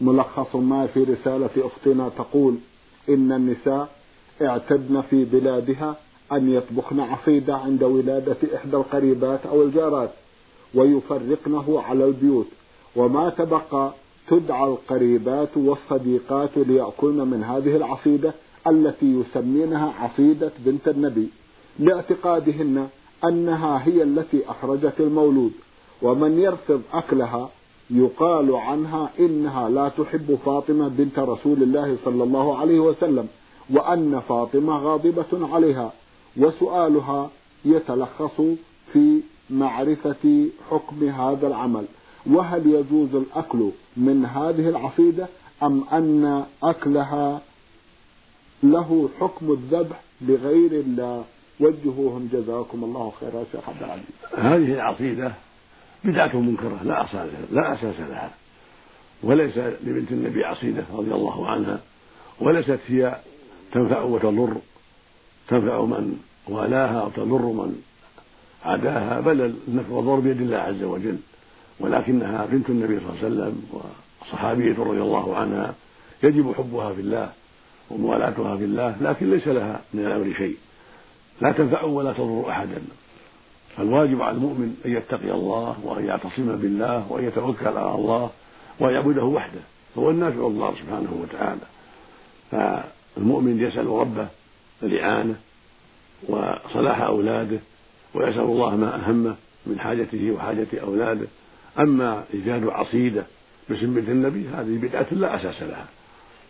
ملخص 0.00 0.56
ما 0.56 0.86
في 0.86 1.04
رسالة 1.04 1.50
أختنا 1.58 2.08
تقول 2.08 2.54
إن 3.08 3.32
النساء 3.32 3.88
اعتدن 4.42 5.00
في 5.00 5.24
بلادها 5.24 5.96
أن 6.32 6.52
يطبخن 6.52 7.00
عصيدة 7.00 7.56
عند 7.56 7.82
ولادة 7.82 8.36
إحدى 8.56 8.76
القريبات 8.76 9.46
أو 9.46 9.62
الجارات. 9.62 10.10
ويفرقنه 10.74 11.80
على 11.80 12.04
البيوت. 12.04 12.46
وما 12.96 13.28
تبقى 13.30 13.92
تدعى 14.28 14.64
القريبات 14.64 15.48
والصديقات 15.56 16.50
ليأكلن 16.56 17.28
من 17.28 17.44
هذه 17.44 17.76
العصيدة 17.76 18.34
التي 18.66 19.06
يسمينها 19.20 19.94
عصيدة 20.00 20.52
بنت 20.58 20.88
النبي 20.88 21.28
لاعتقادهن 21.78 22.88
أنها 23.24 23.82
هي 23.88 24.02
التي 24.02 24.50
أخرجت 24.50 24.94
المولود. 25.00 25.52
ومن 26.02 26.38
يرفض 26.38 26.82
أكلها 26.92 27.50
يقال 27.90 28.56
عنها 28.56 29.10
إنها 29.20 29.68
لا 29.68 29.88
تحب 29.88 30.38
فاطمة 30.44 30.88
بنت 30.88 31.18
رسول 31.18 31.62
الله 31.62 31.96
صلى 32.04 32.24
الله 32.24 32.58
عليه 32.58 32.80
وسلم 32.80 33.28
وأن 33.70 34.20
فاطمة 34.28 34.78
غاضبة 34.78 35.54
عليها. 35.54 35.92
وسؤالها 36.36 37.30
يتلخص 37.64 38.40
في 38.92 39.20
معرفة 39.50 40.48
حكم 40.70 41.08
هذا 41.08 41.46
العمل. 41.46 41.84
وهل 42.26 42.66
يجوز 42.66 43.14
الأكل 43.14 43.70
من 43.96 44.24
هذه 44.24 44.68
العصيدة 44.68 45.28
أم 45.62 45.84
أن 45.92 46.44
أكلها 46.62 47.40
له 48.62 49.08
حكم 49.20 49.52
الذبح 49.52 50.00
لغير 50.20 50.72
الله؟ 50.72 51.24
وجهوهم 51.60 52.28
جزاكم 52.32 52.84
الله 52.84 53.12
خيرا 53.20 53.44
شيخ 53.52 53.68
عبد 53.68 53.82
العزيز. 53.82 54.06
هذه 54.36 54.74
العصيدة 54.74 55.32
بدعة 56.04 56.36
منكرة 56.36 56.80
لا 56.84 57.04
أساس 57.04 57.30
لا 57.50 57.74
أساس 57.74 58.00
لها. 58.00 58.30
وليس 59.22 59.58
لبنت 59.58 60.12
النبي 60.12 60.44
عصيدة 60.44 60.84
رضي 60.92 61.14
الله 61.14 61.48
عنها 61.48 61.80
وليست 62.40 62.80
هي 62.86 63.16
تنفع 63.72 64.02
وتضر. 64.02 64.56
تنفع 65.48 65.84
من 65.84 66.18
والاها 66.48 67.00
أو 67.00 67.08
تضر 67.08 67.42
من 67.42 67.82
عداها 68.64 69.20
بل 69.20 69.54
النفع 69.68 69.92
والضر 69.92 70.20
بيد 70.20 70.40
الله 70.40 70.56
عز 70.56 70.82
وجل. 70.82 71.18
ولكنها 71.80 72.46
بنت 72.46 72.70
النبي 72.70 73.00
صلى 73.00 73.08
الله 73.08 73.18
عليه 73.18 73.26
وسلم 73.26 73.62
وصحابية 74.22 74.74
رضي 74.78 75.00
الله 75.00 75.36
عنها. 75.36 75.74
يجب 76.22 76.52
حبها 76.52 76.92
في 76.92 77.00
الله 77.00 77.32
وموالاتها 77.90 78.56
في 78.56 78.64
الله 78.64 78.96
لكن 79.00 79.30
ليس 79.30 79.48
لها 79.48 79.80
من 79.94 80.06
الأمر 80.06 80.34
شيء. 80.34 80.56
لا 81.40 81.52
تنفع 81.52 81.82
ولا 81.82 82.12
تضر 82.12 82.50
أحدا. 82.50 82.82
فالواجب 83.76 84.22
على 84.22 84.36
المؤمن 84.36 84.76
أن 84.86 84.92
يتقي 84.92 85.30
الله 85.30 85.76
وأن 85.84 86.04
يعتصم 86.04 86.56
بالله 86.56 87.12
وأن 87.12 87.24
يتوكل 87.24 87.66
على 87.66 87.94
الله 87.94 88.30
وأن 88.80 88.94
يعبده 88.94 89.24
وحده. 89.24 89.60
هو 89.98 90.10
النافع 90.10 90.46
الله 90.46 90.74
سبحانه 90.74 91.22
وتعالى. 91.22 91.66
فالمؤمن 92.50 93.60
يسأل 93.60 93.86
ربه 93.86 94.26
الإعانة 94.82 95.34
وصلاح 96.28 97.00
أولاده 97.00 97.58
ويسأل 98.14 98.40
الله 98.40 98.76
ما 98.76 98.94
أهمه 98.94 99.34
من 99.66 99.80
حاجته 99.80 100.32
وحاجة 100.32 100.66
أولاده. 100.82 101.26
أما 101.78 102.24
إيجاد 102.34 102.68
عصيدة 102.68 103.24
بنت 103.68 104.08
النبي 104.08 104.48
هذه 104.48 104.78
بدعة 104.82 105.06
لا 105.10 105.36
أساس 105.36 105.62
لها. 105.62 105.86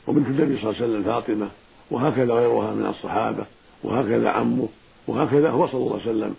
وبنت 0.06 0.26
النبي 0.26 0.60
صلى 0.60 0.70
الله 0.70 0.82
عليه 0.82 0.92
وسلم 0.92 1.02
فاطمة 1.02 1.48
وهكذا 1.90 2.34
غيرها 2.34 2.74
من 2.74 2.86
الصحابة 2.86 3.44
وهكذا 3.84 4.28
عمه 4.28 4.68
وهكذا 5.06 5.50
هو 5.50 5.66
صلى 5.66 5.80
الله 5.80 6.00
عليه 6.00 6.10
وسلم. 6.10 6.34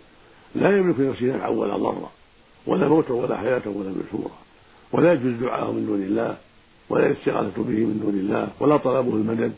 لا 0.54 0.76
يملك 0.76 1.00
لنفسه 1.00 1.26
نفعا 1.26 1.48
ولا 1.48 1.76
ضرا 1.76 2.10
ولا 2.66 2.88
موتا 2.88 3.14
ولا 3.14 3.36
حياة 3.36 3.62
ولا 3.66 3.90
نشورا 3.90 4.30
ولا 4.92 5.12
يجوز 5.12 5.32
دعاءه 5.32 5.72
من 5.72 5.86
دون 5.86 6.02
الله 6.02 6.36
ولا 6.88 7.06
الاستغاثة 7.06 7.62
به 7.62 7.84
من 7.86 8.00
دون 8.02 8.14
الله 8.14 8.48
ولا 8.60 8.76
طلبه 8.76 9.10
المدد 9.10 9.52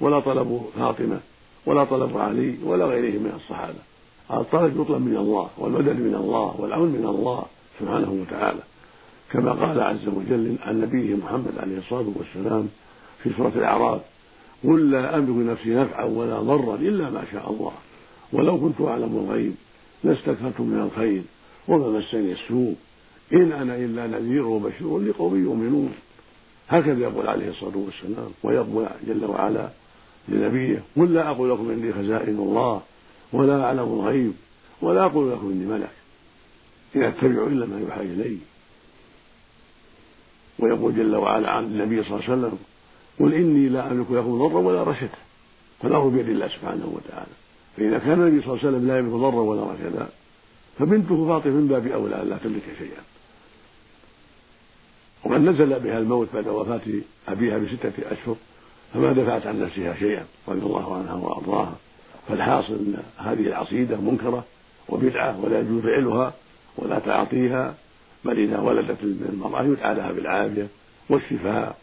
ولا 0.00 0.20
طلب 0.20 0.62
فاطمة 0.76 1.20
ولا 1.66 1.84
طلب 1.84 2.18
علي 2.18 2.54
ولا 2.64 2.84
غيره 2.84 3.18
من 3.18 3.32
الصحابة. 3.36 3.78
الطلب 4.40 4.80
يطلب 4.80 5.00
من 5.00 5.16
الله 5.16 5.48
والمدد 5.58 6.00
من 6.00 6.14
الله 6.14 6.54
والعون 6.60 6.88
من 6.88 7.06
الله 7.06 7.42
سبحانه 7.80 8.10
وتعالى. 8.22 8.60
كما 9.30 9.52
قال 9.52 9.80
عز 9.80 10.08
وجل 10.08 10.56
عن 10.62 10.80
نبيه 10.80 11.14
محمد 11.16 11.52
عليه 11.58 11.78
الصلاة 11.78 12.06
والسلام 12.16 12.68
في 13.22 13.30
سورة 13.36 13.52
الأعراف 13.56 14.00
قل 14.64 14.90
لا 14.90 15.16
أملك 15.18 15.28
لنفسي 15.28 15.74
نفعا 15.74 16.04
ولا 16.04 16.40
ضرا 16.40 16.74
إلا 16.74 17.10
ما 17.10 17.24
شاء 17.32 17.50
الله 17.50 17.72
ولو 18.32 18.60
كنت 18.60 18.80
أعلم 18.80 19.24
الغيب 19.24 19.54
لاستكثرت 20.04 20.60
من 20.60 20.90
الخير 20.92 21.22
وما 21.68 21.98
مسني 21.98 22.32
السوء 22.32 22.74
إن 23.32 23.52
أنا 23.52 23.76
إلا 23.76 24.06
نذير 24.06 24.46
وبشير 24.46 24.98
لقوم 24.98 25.44
يؤمنون. 25.44 25.92
هكذا 26.68 27.00
يقول 27.00 27.26
عليه 27.28 27.48
الصلاة 27.48 27.76
والسلام 27.76 28.30
ويقول 28.42 28.86
جل 29.06 29.24
وعلا 29.24 29.68
لنبيه 30.28 30.82
قل 30.96 31.14
لا 31.14 31.28
أقول 31.30 31.50
لكم 31.50 31.70
إني 31.70 31.92
خزائن 31.92 32.38
الله 32.38 32.80
ولا 33.32 33.64
أعلم 33.64 34.00
الغيب 34.00 34.32
ولا 34.82 35.04
أقول 35.04 35.32
لكم 35.32 35.50
إني 35.50 35.66
ملك. 35.66 35.90
إن 36.96 37.02
أتبع 37.02 37.46
إلا 37.46 37.66
ما 37.66 37.80
يوحى 37.80 38.00
إلي. 38.00 38.38
ويقول 40.58 40.96
جل 40.96 41.16
وعلا 41.16 41.50
عن 41.50 41.64
النبي 41.64 42.02
صلى 42.02 42.10
الله 42.10 42.30
عليه 42.30 42.38
وسلم 42.38 42.58
قل 43.20 43.34
إني 43.34 43.68
لا 43.68 43.90
أملك 43.90 44.06
لكم 44.10 44.38
ضرا 44.38 44.58
ولا 44.58 44.82
رشدا. 44.82 45.18
فالأمر 45.82 46.08
بيد 46.08 46.28
الله 46.28 46.48
سبحانه 46.48 46.92
وتعالى. 46.94 47.32
فإذا 47.76 47.98
كان 47.98 48.20
النبي 48.20 48.42
صلى 48.42 48.54
الله 48.54 48.66
عليه 48.66 48.68
وسلم 48.68 48.88
لا 48.88 48.98
يملك 48.98 49.12
ضرا 49.12 49.40
ولا 49.40 49.72
رشدا 49.72 50.08
فبنته 50.78 51.28
فاطمة 51.28 51.52
من 51.52 51.68
باب 51.68 51.86
أولى 51.86 52.24
لا 52.28 52.36
تملك 52.36 52.62
شيئا. 52.78 53.02
وقد 55.24 55.40
نزل 55.40 55.80
بها 55.80 55.98
الموت 55.98 56.28
بعد 56.34 56.48
وفاة 56.48 56.80
أبيها 57.28 57.58
بستة 57.58 57.92
أشهر 58.10 58.36
فما 58.94 59.12
دفعت 59.12 59.46
عن 59.46 59.60
نفسها 59.60 59.94
شيئا 59.94 60.24
رضي 60.48 60.66
الله 60.66 60.96
عنها 60.96 61.14
وأرضاها. 61.14 61.76
فالحاصل 62.28 62.72
أن 62.72 62.96
هذه 63.16 63.46
العصيدة 63.46 63.96
منكرة 63.96 64.44
وبدعة 64.88 65.44
ولا 65.44 65.60
يجوز 65.60 65.82
فعلها 65.82 66.32
ولا 66.76 66.98
تعاطيها 66.98 67.74
بل 68.24 68.38
إذا 68.38 68.58
ولدت 68.58 69.02
المرأة 69.02 69.62
يدعى 69.62 69.94
لها 69.94 70.12
بالعافية 70.12 70.66
والشفاء 71.10 71.76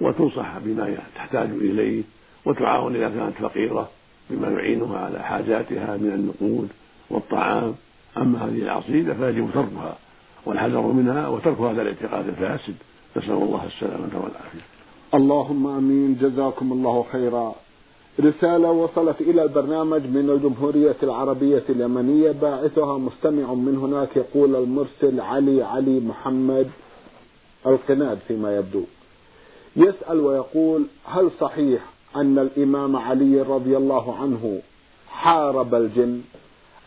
وتنصح 0.00 0.58
بما 0.58 0.96
تحتاج 1.14 1.48
إليه 1.50 2.02
وتعاون 2.44 2.96
إذا 2.96 3.08
كانت 3.08 3.36
فقيرة 3.36 3.90
بما 4.30 4.48
يعينها 4.48 4.98
على 4.98 5.22
حاجاتها 5.22 5.96
من 5.96 6.12
النقود 6.14 6.68
والطعام. 7.10 7.74
أما 8.16 8.44
هذه 8.44 8.62
العصيدة 8.62 9.14
فيجب 9.14 9.50
تركها 9.54 9.96
والحذر 10.46 10.80
منها 10.80 11.28
وترك 11.28 11.60
هذا 11.60 11.82
الاعتقاد 11.82 12.28
الفاسد. 12.28 12.74
نسأل 13.16 13.32
الله 13.32 13.64
السلامة 13.66 14.24
والعافية. 14.24 14.60
اللهم 15.14 15.66
آمين. 15.66 16.18
جزاكم 16.20 16.72
الله 16.72 17.06
خيرا. 17.12 17.54
رسالة 18.20 18.70
وصلت 18.70 19.20
إلى 19.20 19.42
البرنامج 19.42 20.00
من 20.06 20.30
الجمهورية 20.30 20.96
العربية 21.02 21.62
اليمنية. 21.68 22.30
باعثها 22.30 22.98
مستمع 22.98 23.54
من 23.54 23.78
هناك 23.78 24.16
يقول 24.16 24.56
المرسل 24.56 25.20
علي 25.20 25.62
علي 25.62 26.00
محمد 26.00 26.70
القناد 27.66 28.18
فيما 28.28 28.56
يبدو. 28.56 28.82
يسأل 29.76 30.20
ويقول 30.20 30.86
هل 31.04 31.30
صحيح 31.40 31.82
أن 32.16 32.38
الإمام 32.38 32.96
علي 32.96 33.42
رضي 33.42 33.76
الله 33.76 34.16
عنه 34.16 34.60
حارب 35.08 35.74
الجن 35.74 36.20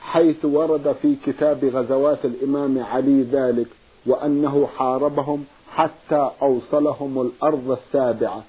حيث 0.02 0.46
ورد 0.46 0.96
في 1.02 1.16
كتاب 1.26 1.66
غزوات 1.66 2.26
الإمام 2.26 2.80
علي 2.80 3.22
ذلك 3.22 3.68
وأنه 4.06 4.68
حاربهم 4.78 5.44
حتى 5.72 6.32
أوصلهم 6.42 7.22
الأرض 7.22 7.72
السابعة؟ 7.72 8.44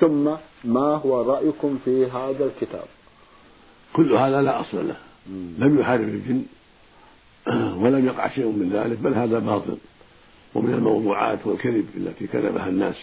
ثم 0.00 0.30
ما 0.66 0.94
هو 0.94 1.22
رأيكم 1.22 1.78
في 1.84 2.06
هذا 2.06 2.44
الكتاب؟ 2.44 2.84
كل 3.92 4.12
هذا 4.12 4.42
لا 4.42 4.60
أصل 4.60 4.88
له. 4.88 4.96
لم 5.58 5.78
يحارب 5.80 6.08
الجن 6.08 6.42
ولم 7.82 8.06
يقع 8.06 8.28
شيء 8.28 8.46
من 8.46 8.70
ذلك 8.72 8.98
بل 8.98 9.14
هذا 9.14 9.38
باطل. 9.38 9.76
ومن 10.54 10.74
الموضوعات 10.74 11.38
والكذب 11.46 11.86
التي 11.96 12.26
كذبها 12.26 12.68
الناس. 12.68 12.96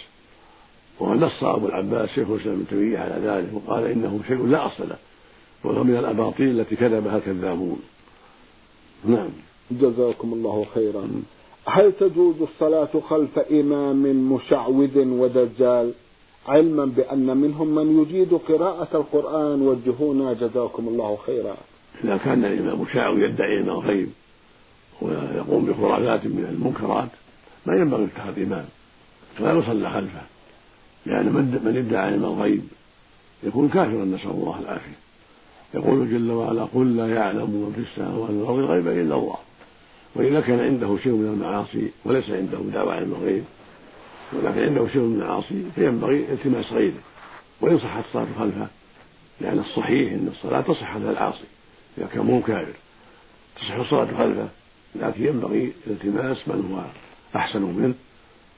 ونص 0.99 1.43
أبو 1.43 1.67
العباس 1.67 2.09
شيخ 2.09 2.29
الإسلام 2.29 2.55
ابن 2.55 2.67
تيمية 2.69 2.99
على 2.99 3.21
ذلك 3.27 3.49
وقال 3.53 3.83
إنه 3.83 4.19
شيء 4.27 4.45
لا 4.45 4.67
أصل 4.67 4.89
له. 4.89 4.97
وهو 5.63 5.83
من 5.83 5.97
الأباطيل 5.97 6.59
التي 6.59 6.75
كذبها 6.75 7.17
الكذابون. 7.17 7.79
نعم. 9.05 9.29
جزاكم 9.71 10.33
الله 10.33 10.65
خيرا. 10.75 11.09
هل 11.65 11.91
تجوز 11.99 12.35
الصلاة 12.41 12.89
خلف 13.09 13.39
إمام 13.39 14.31
مشعوذ 14.33 14.97
ودجال؟ 14.97 15.93
علما 16.47 16.85
بأن 16.85 17.37
منهم 17.37 17.75
من 17.75 18.01
يجيد 18.01 18.33
قراءة 18.33 18.87
القرآن 18.93 19.61
وجهونا 19.61 20.33
جزاكم 20.33 20.87
الله 20.87 21.17
خيرا. 21.25 21.55
إذا 22.03 22.17
كان 22.17 22.45
الإمام 22.45 22.81
مشعوذ 22.81 23.17
يدعي 23.17 23.57
علم 23.57 23.69
الغيب 23.69 24.09
ويقوم 25.01 25.65
بخرافات 25.65 26.25
من 26.25 26.45
المنكرات 26.49 27.09
ما 27.65 27.75
ينبغي 27.75 28.03
اتخاذ 28.03 28.41
إمام. 28.43 28.65
فلا 29.37 29.53
يصلى 29.53 29.89
خلفه. 29.89 30.21
لأن 31.05 31.25
من 31.65 31.77
ادعى 31.77 32.05
علم 32.05 32.25
الغيب 32.25 32.63
يكون 33.43 33.69
كافرا 33.69 34.05
نسأل 34.05 34.31
الله 34.31 34.59
العافية. 34.59 34.97
يقول 35.73 36.11
جل 36.11 36.31
وعلا 36.31 36.63
قل 36.63 36.97
لا 36.97 37.07
يعلم 37.07 37.49
من 37.49 37.73
في 37.75 37.81
السماوات 37.91 38.29
والأرض 38.29 38.57
الغيب 38.59 38.87
إلا 38.87 39.15
الله. 39.15 39.37
وإذا 40.15 40.41
كان 40.41 40.59
عنده 40.59 40.97
شيء 41.03 41.11
من 41.11 41.33
المعاصي 41.33 41.91
وليس 42.05 42.29
عنده 42.29 42.57
دعوى 42.73 42.93
علم 42.93 43.13
الغيب 43.21 43.43
ولكن 44.35 44.59
عنده 44.59 44.87
شيء 44.87 45.01
من 45.01 45.21
المعاصي 45.21 45.63
فينبغي 45.75 46.19
التماس 46.19 46.73
غيره 46.73 46.99
وإن 47.61 47.79
صحت 47.79 48.05
الصلاة 48.05 48.27
خلفه 48.39 48.67
لأن 49.41 49.59
الصحيح 49.59 50.13
أن 50.13 50.27
الصلاة 50.27 50.61
تصح 50.61 50.93
خلف 50.93 51.09
العاصي 51.09 51.43
إذا 51.97 52.07
كان 52.07 52.25
مو 52.25 52.41
كافر. 52.41 52.73
تصح 53.55 53.71
الصلاة 53.71 54.05
خلفه 54.17 54.47
لكن 54.95 55.25
ينبغي 55.25 55.73
التماس 55.87 56.47
من 56.47 56.71
هو 56.71 56.83
أحسن 57.39 57.61
منه. 57.61 57.93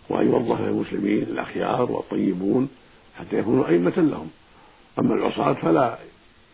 وأن 0.10 0.28
يوظف 0.28 0.62
المسلمين 0.62 1.24
الأخيار 1.24 1.92
والطيبون 1.92 2.70
حتى 3.16 3.40
يكونوا 3.40 3.68
أئمة 3.68 3.94
لهم. 3.98 4.30
أما 5.00 5.14
العصاة 5.14 5.54
فلا 5.54 5.98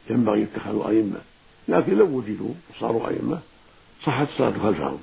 ينبغي 0.10 0.44
اتخاذ 0.44 0.76
أئمة 0.88 1.20
لكن 1.68 1.98
لو 1.98 2.06
وجدوا 2.06 2.54
وصاروا 2.76 3.08
أئمة 3.10 3.40
صحت 4.06 4.28
الصلاة 4.30 4.60
خلفهم. 4.64 5.00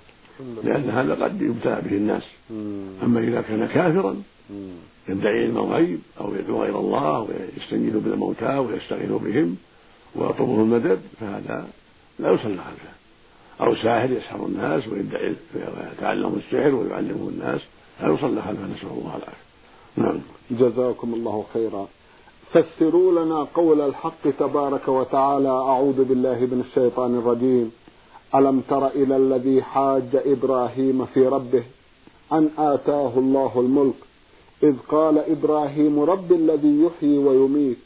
لأن 0.64 0.90
هذا 0.90 1.24
قد 1.24 1.42
يبتلى 1.42 1.82
به 1.84 1.96
الناس. 1.96 2.22
أما 3.02 3.20
إذا 3.20 3.40
كان 3.40 3.66
كافرا 3.66 4.22
يدعي 5.08 5.44
علم 5.44 5.56
الغيب 5.58 6.00
أو 6.20 6.34
يدعو 6.34 6.62
غير 6.62 6.80
الله 6.80 7.20
ويستنجد 7.20 8.04
بالموتى 8.04 8.58
ويستغيث 8.58 9.10
بهم 9.10 9.56
ويطلبهم 10.16 10.60
المدد 10.60 11.00
فهذا 11.20 11.68
لا 12.18 12.30
يصلى 12.32 12.56
خلفه 12.56 12.92
أو 13.60 13.74
ساحر 13.74 14.10
يسحر 14.10 14.46
الناس 14.46 14.88
ويدعي 14.88 15.36
ويتعلم 15.54 16.32
السحر 16.36 16.74
ويعلمه 16.74 17.28
الناس. 17.28 17.60
لا 18.02 18.08
يصلى 18.08 18.42
خلفه 18.42 18.66
نسأل 18.66 18.88
الله 18.98 19.16
العافية. 19.16 19.48
نعم. 19.96 20.20
جزاكم 20.50 21.14
الله 21.14 21.44
خيرا. 21.54 21.88
فسروا 22.52 23.24
لنا 23.24 23.46
قول 23.54 23.80
الحق 23.80 24.30
تبارك 24.38 24.88
وتعالى. 24.88 25.48
أعوذ 25.48 26.04
بالله 26.04 26.38
من 26.40 26.64
الشيطان 26.68 27.18
الرجيم. 27.18 27.72
ألم 28.34 28.62
تر 28.68 28.86
إلى 28.86 29.16
الذي 29.16 29.62
حاج 29.62 30.16
إبراهيم 30.26 31.06
في 31.06 31.26
ربه 31.26 31.62
أن 32.32 32.50
آتاه 32.58 33.12
الله 33.18 33.52
الملك؟ 33.60 33.94
إذ 34.62 34.76
قال 34.88 35.18
إبراهيم 35.18 36.00
رب 36.00 36.32
الذي 36.32 36.82
يحيي 36.82 37.18
ويميت. 37.18 37.76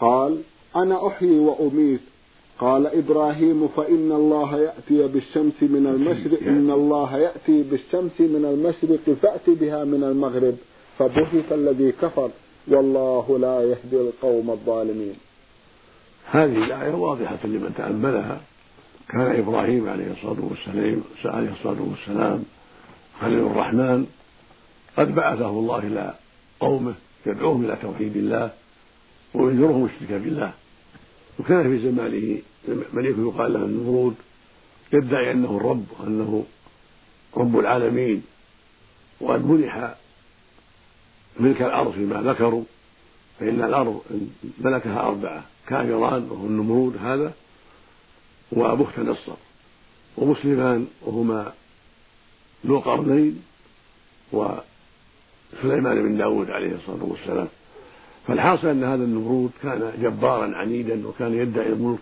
قال 0.00 0.38
أنا 0.76 1.06
أحيي 1.06 1.38
وأميت. 1.38 2.00
قال 2.58 2.86
إبراهيم 2.86 3.68
فإن 3.68 4.12
الله 4.12 4.58
يأتي 4.58 5.08
بالشمس 5.08 5.62
من 5.62 5.86
المشرق 5.86 6.42
إن 6.46 6.70
الله 6.70 7.18
يأتي 7.18 7.62
بالشمس 7.62 8.20
من 8.20 8.44
المشرق 8.44 9.16
فأت 9.22 9.50
بها 9.50 9.84
من 9.84 10.04
المغرب. 10.04 10.54
فبهت 10.98 11.52
الذي 11.52 11.92
كفر 11.92 12.30
والله 12.68 13.38
لا 13.38 13.62
يهدي 13.62 14.00
القوم 14.00 14.50
الظالمين. 14.50 15.14
هذه 16.26 16.64
الآية 16.64 16.94
واضحة 16.94 17.38
لمن 17.44 17.74
تأملها. 17.76 18.40
كان 19.12 19.38
إبراهيم 19.38 19.88
عليه 19.88 20.12
الصلاة 20.12 20.36
والسلام 20.40 21.02
عليه 21.24 21.52
الصلاة 21.52 21.82
والسلام 21.82 22.44
خليل 23.20 23.38
الرحمن 23.38 24.06
قد 24.96 25.14
بعثه 25.14 25.48
الله 25.48 25.78
إلى 25.78 26.14
قومه 26.60 26.94
يدعوهم 27.26 27.64
إلى 27.64 27.76
توحيد 27.82 28.16
الله 28.16 28.50
وينذرهم 29.34 29.84
الشرك 29.84 30.20
بالله. 30.20 30.52
وكان 31.38 31.62
في 31.62 31.90
زمانه 31.90 32.38
ملك 32.92 33.14
يقال 33.18 33.52
له 33.52 33.64
النمرود 33.64 34.14
يدعي 34.92 35.30
أنه 35.30 35.56
الرب 35.56 35.84
وأنه 36.00 36.44
رب 37.36 37.58
العالمين 37.58 38.22
وقد 39.20 39.46
منح 39.46 39.94
ملك 41.40 41.62
الأرض 41.62 41.92
فيما 41.92 42.22
ذكروا 42.22 42.64
فإن 43.40 43.62
الأرض 43.62 44.02
ملكها 44.58 45.00
أربعة 45.00 45.44
كافران 45.66 46.28
وهو 46.30 46.46
النمرود 46.46 46.96
هذا 46.96 47.32
وبخت 48.52 48.98
نصر 48.98 49.32
ومسلمان 50.16 50.86
وهما 51.02 51.52
ذو 52.66 52.78
قرنين 52.78 53.42
وسليمان 54.32 56.02
بن 56.02 56.16
داود 56.16 56.50
عليه 56.50 56.74
الصلاة 56.74 57.04
والسلام. 57.04 57.48
فالحاصل 58.26 58.68
أن 58.68 58.84
هذا 58.84 59.04
النمرود 59.04 59.50
كان 59.62 59.92
جبارا 60.02 60.56
عنيدا 60.56 61.08
وكان 61.08 61.34
يدعي 61.34 61.66
الملك 61.66 61.98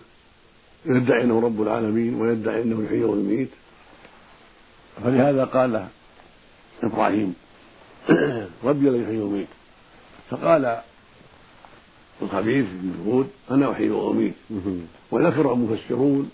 يدعي 0.85 1.23
أنه 1.23 1.39
رب 1.39 1.61
العالمين 1.61 2.21
ويدعي 2.21 2.61
أنه 2.61 2.83
يحيي 2.85 3.03
ويميت. 3.03 3.49
فلهذا 5.03 5.45
قال 5.45 5.87
إبراهيم 6.83 7.35
ربي 8.63 8.89
الذي 8.89 9.03
يحيي 9.03 9.19
ويميت. 9.19 9.47
فقال 10.29 10.81
الخبيث 12.21 12.65
بن 12.65 12.93
هود 13.05 13.29
أنا 13.51 13.71
أحيي 13.71 13.89
وأميت. 13.89 14.33
وذكر 15.11 15.53
المفسرون 15.53 16.31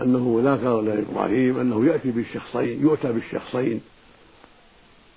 أنه 0.00 0.40
ذكر 0.44 0.80
لإبراهيم 0.80 1.60
أنه 1.60 1.86
يأتي 1.86 2.10
بالشخصين 2.10 2.82
يؤتى 2.82 3.12
بالشخصين. 3.12 3.80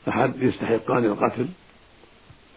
أحد 0.08 0.44
يستحقان 0.44 1.06
القتل 1.06 1.48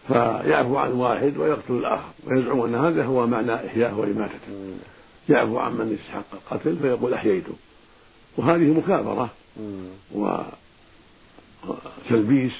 فيعفو 0.07 0.77
عن 0.77 0.91
واحد 0.91 1.37
ويقتل 1.37 1.73
الآخر 1.73 2.11
ويزعم 2.25 2.61
أن 2.61 2.75
هذا 2.75 3.05
هو 3.05 3.27
معنى 3.27 3.55
إحياءه 3.55 3.99
وإماتته. 3.99 4.73
يعفو 5.29 5.57
عن 5.57 5.73
من 5.73 5.97
يستحق 5.99 6.25
القتل 6.33 6.77
فيقول 6.81 7.13
أحييته. 7.13 7.53
وهذه 8.37 8.73
مكابرة 8.73 9.29
وتلبيس 11.65 12.53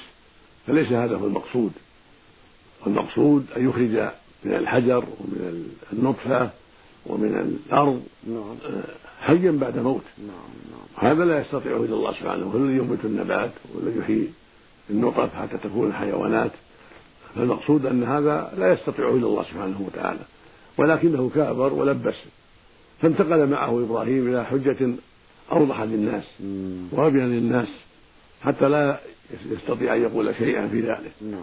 فليس 0.66 0.92
هذا 0.92 1.16
هو 1.16 1.26
المقصود. 1.26 1.72
والمقصود 2.86 3.46
أن 3.56 3.68
يخرج 3.68 4.10
من 4.44 4.54
الحجر 4.54 5.04
ومن 5.20 5.68
النطفة 5.92 6.50
ومن 7.06 7.58
الأرض 7.68 8.02
نعم. 8.26 8.56
حيا 9.22 9.50
بعد 9.50 9.78
موت. 9.78 10.02
نعم. 10.18 10.28
نعم. 10.70 11.10
هذا 11.10 11.24
لا 11.24 11.40
يستطيعه 11.40 11.76
إلا 11.76 11.94
الله 11.94 12.12
سبحانه. 12.12 12.44
هو 12.46 12.56
الذي 12.56 12.78
ينبت 12.78 13.04
النبات 13.04 13.50
والذي 13.74 13.98
يحيي 13.98 14.28
النطف 14.90 15.34
حتى 15.34 15.58
تكون 15.58 15.88
الحيوانات. 15.88 16.50
فالمقصود 17.34 17.86
أن 17.86 18.04
هذا 18.04 18.52
لا 18.58 18.72
يستطيعه 18.72 19.10
إلا 19.10 19.26
الله 19.26 19.42
سبحانه 19.42 19.80
وتعالى. 19.86 20.20
ولكنه 20.78 21.30
كابر 21.34 21.72
ولبس. 21.72 22.14
فانتقل 23.02 23.46
معه 23.46 23.84
إبراهيم 23.84 24.28
إلى 24.28 24.44
حجة 24.44 24.94
أوضح 25.52 25.80
للنس 25.80 26.24
وأبين 26.92 27.28
للناس 27.28 27.68
حتى 28.42 28.68
لا 28.68 29.00
يستطيع 29.50 29.96
أن 29.96 30.02
يقول 30.02 30.34
شيئا 30.34 30.68
في 30.68 30.80
ذلك. 30.80 31.12
نعم. 31.20 31.40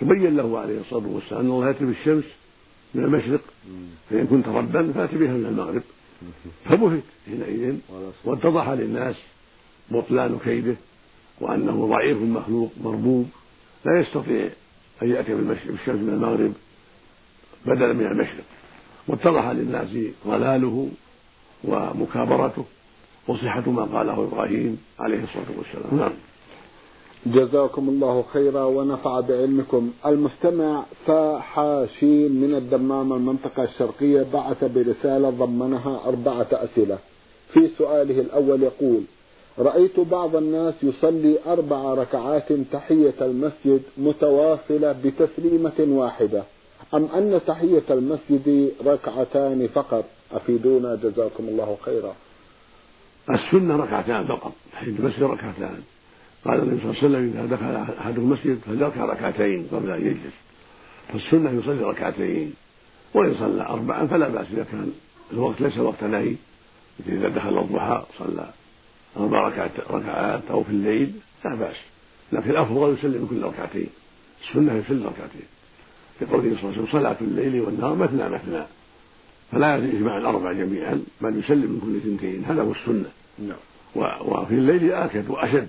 تبين 0.00 0.36
له 0.36 0.58
عليه 0.58 0.80
الصلاة 0.80 1.06
والسلام 1.06 1.40
أن 1.40 1.50
الله 1.50 1.68
يأتي 1.68 1.84
بالشمس 1.84 2.24
من 2.94 3.04
المشرق 3.04 3.40
فإن 4.10 4.26
كنت 4.26 4.48
ربا 4.48 4.92
فأت 4.92 5.14
بها 5.14 5.32
من 5.32 5.46
المغرب. 5.46 5.82
فبهت 6.64 7.02
حينئذ 7.26 7.76
واتضح 8.24 8.68
للناس 8.68 9.16
بطلان 9.90 10.38
كيده 10.44 10.76
وأنه 11.40 11.86
ضعيف 11.86 12.18
مخلوق 12.22 12.72
مربوب 12.84 13.28
لا 13.84 14.00
يستطيع 14.00 14.48
أن 15.02 15.10
يأتي 15.10 15.34
بالشمس 15.34 15.88
من 15.88 16.12
المغرب 16.14 16.52
بدلا 17.66 17.92
من 17.92 18.06
المشرق. 18.06 18.44
واتضح 19.08 19.46
للناس 19.48 19.88
ضلاله 20.26 20.88
ومكابرته 21.64 22.64
وصحة 23.28 23.70
ما 23.70 23.82
قاله 23.82 24.24
إبراهيم 24.24 24.78
عليه 24.98 25.22
الصلاة 25.22 25.58
والسلام. 25.58 25.98
نعم. 26.00 26.12
جزاكم 27.26 27.88
الله 27.88 28.24
خيرا 28.32 28.64
ونفع 28.64 29.20
بعلمكم. 29.20 29.90
المستمع 30.06 30.84
فحاشين 31.06 32.32
من 32.32 32.54
الدمام 32.54 33.12
المنطقة 33.12 33.64
الشرقية 33.64 34.26
بعث 34.32 34.64
برسالة 34.64 35.30
ضمنها 35.30 36.00
أربعة 36.06 36.46
أسئلة. 36.52 36.98
في 37.52 37.68
سؤاله 37.78 38.20
الأول 38.20 38.62
يقول 38.62 39.02
رأيت 39.58 40.00
بعض 40.00 40.36
الناس 40.36 40.74
يصلي 40.82 41.38
أربع 41.46 41.94
ركعات 41.94 42.52
تحية 42.72 43.14
المسجد 43.20 43.82
متواصلة 43.98 44.92
بتسليمة 45.04 45.78
واحدة. 45.78 46.42
أم 46.94 47.04
أن 47.04 47.40
تحية 47.46 47.82
المسجد 47.90 48.72
ركعتان 48.86 49.68
فقط؟ 49.74 50.04
أفيدونا 50.32 50.94
جزاكم 50.94 51.44
الله 51.48 51.76
خيرا. 51.84 52.14
السنة 53.30 53.76
ركعتان 53.76 54.24
فقط 54.24 54.52
تحية 54.72 54.92
المسجد 54.92 55.22
ركعتان. 55.22 55.82
قال 56.44 56.60
النبي 56.60 56.80
صلى 56.80 56.90
الله 56.90 56.98
عليه 57.02 57.08
وسلم 57.08 57.32
إذا 57.38 57.56
دخل 57.56 57.94
أحدكم 58.00 58.22
المسجد 58.22 58.58
فليركع 58.66 59.04
ركعتين 59.04 59.68
قبل 59.72 59.90
أن 59.90 60.06
يجلس. 60.06 60.34
فالسنة 61.12 61.50
يصلي 61.50 61.82
ركعتين 61.82 62.54
وإن 63.14 63.34
صلى 63.34 63.62
أربعا 63.62 64.06
فلا 64.06 64.28
بأس 64.28 64.46
إذا 64.52 64.64
كان 64.72 64.92
الوقت 65.32 65.60
ليس 65.60 65.78
وقت 65.78 66.04
نهي. 66.04 66.34
إذا 67.08 67.28
دخل 67.28 67.58
الضحى 67.58 68.02
صلى 68.18 68.50
أربع 69.16 69.48
ركعات 69.90 70.42
أو 70.50 70.64
في 70.64 70.70
الليل 70.70 71.12
لا 71.44 71.54
بأس. 71.54 71.76
لكن 72.32 72.50
الأفضل 72.50 72.94
يسلم 72.98 73.26
كل 73.30 73.42
ركعتين. 73.42 73.88
السنة 74.48 74.72
يسلم 74.74 75.06
ركعتين. 75.06 75.46
لقوله 76.20 76.42
صلى 76.42 76.50
الله 76.50 76.72
عليه 76.72 76.82
وسلم 76.82 76.86
صلاة 76.92 77.16
الليل 77.20 77.60
والنهار 77.60 77.94
مثنى 77.94 78.28
مثنى. 78.28 78.62
فلا 79.52 79.76
يجمع 79.76 80.18
الأربع 80.18 80.52
جميعا 80.52 81.02
بل 81.20 81.38
يسلم 81.38 81.72
من 81.72 81.80
كل 81.80 81.96
اثنتين. 81.96 82.44
هذا 82.44 82.62
هو 82.62 82.72
السنة. 82.72 83.10
نعم. 83.38 83.56
وفي 83.96 84.54
الليل 84.54 84.92
آكد 84.92 85.30
وأشد. 85.30 85.68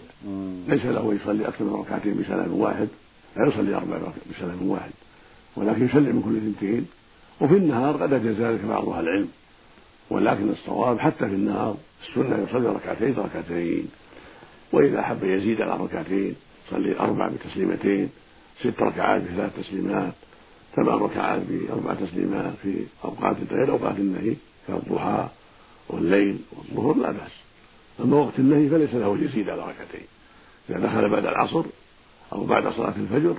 ليس 0.67 0.85
له 0.85 1.13
يصلي 1.21 1.47
أكثر 1.47 1.63
من 1.65 1.73
ركعتين 1.73 2.21
بسلام 2.21 2.53
واحد 2.53 2.87
لا 3.37 3.47
يصلي 3.47 3.75
أربع 3.75 3.97
بسلام 4.37 4.69
واحد 4.69 4.91
ولكن 5.55 5.85
يسلم 5.85 6.15
من 6.15 6.21
كل 6.21 6.37
اثنتين 6.37 6.85
وفي 7.41 7.57
النهار 7.57 7.97
قد 7.97 8.13
أجاز 8.13 8.35
ذلك 8.35 8.65
بعض 8.65 8.89
أهل 8.89 9.03
العلم 9.03 9.27
ولكن 10.09 10.49
الصواب 10.49 10.99
حتى 10.99 11.29
في 11.29 11.35
النهار 11.35 11.77
السنة 12.09 12.45
يصلي 12.49 12.67
ركعتين 12.67 13.15
ركعتين. 13.17 13.87
وإذا 14.71 14.99
أحب 14.99 15.23
يزيد 15.23 15.61
على 15.61 15.83
ركعتين 15.83 16.35
يصلي 16.67 16.99
أربع 16.99 17.29
بتسليمتين 17.29 18.09
ست 18.59 18.81
ركعات 18.81 19.21
بثلاث 19.21 19.51
تسليمات 19.59 20.13
ثمان 20.75 20.95
ركعات 20.95 21.41
بأربع 21.49 21.93
تسليمات 21.93 22.53
في 22.63 22.73
أوقات 23.05 23.35
غير 23.51 23.71
أوقات 23.71 23.97
النهي 23.97 24.35
كالضحى 24.67 25.27
والليل 25.89 26.37
والظهر 26.51 26.97
لا 26.97 27.11
بأس. 27.11 27.31
أما 27.99 28.17
وقت 28.17 28.39
النهي 28.39 28.69
فليس 28.69 28.93
له 28.93 29.17
يزيد 29.21 29.49
على 29.49 29.61
ركعتين. 29.61 30.07
إذا 30.69 30.79
دخل 30.79 31.09
بعد 31.09 31.25
العصر 31.25 31.63
أو 32.33 32.45
بعد 32.45 32.73
صلاة 32.73 32.93
الفجر 32.97 33.35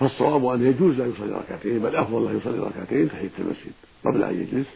فالصواب 0.00 0.46
أن 0.46 0.66
يجوز 0.66 1.00
أن 1.00 1.12
يصلي 1.16 1.32
ركعتين 1.32 1.78
بل 1.78 1.96
أفضل 1.96 2.24
له 2.24 2.32
يصلي 2.32 2.58
ركعتين 2.58 3.08
تحية 3.08 3.30
المسجد 3.38 3.72
قبل 4.04 4.22
أن 4.24 4.40
يجلس 4.40 4.66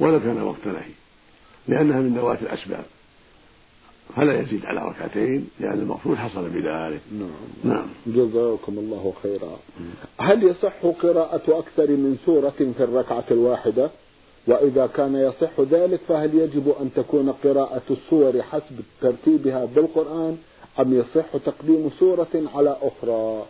ولو 0.00 0.20
كان 0.20 0.42
وقت 0.42 0.66
نهي. 0.66 0.92
لأنها 1.68 2.00
من 2.00 2.14
ذوات 2.14 2.42
الأسباب. 2.42 2.84
فلا 4.16 4.40
يزيد 4.40 4.66
على 4.66 4.88
ركعتين 4.88 5.48
لأن 5.60 5.78
المقصود 5.78 6.16
حصل 6.16 6.48
بذلك. 6.48 7.00
نعم. 7.12 7.74
نعم. 7.74 7.86
جزاكم 8.06 8.78
الله 8.78 9.12
خيرا. 9.22 9.58
هل 10.20 10.42
يصح 10.42 10.86
قراءة 11.02 11.58
أكثر 11.58 11.90
من 11.90 12.18
سورة 12.26 12.72
في 12.76 12.84
الركعة 12.84 13.24
الواحدة؟ 13.30 13.90
وإذا 14.46 14.86
كان 14.86 15.16
يصح 15.16 15.60
ذلك 15.60 16.00
فهل 16.08 16.34
يجب 16.34 16.74
أن 16.80 16.90
تكون 16.96 17.32
قراءة 17.44 17.82
السور 17.90 18.42
حسب 18.42 18.80
ترتيبها 19.00 19.64
بالقرآن 19.64 20.38
أم 20.80 20.94
يصح 21.00 21.36
تقديم 21.44 21.90
سورة 21.98 22.42
على 22.54 22.76
أخرى؟ 22.82 23.44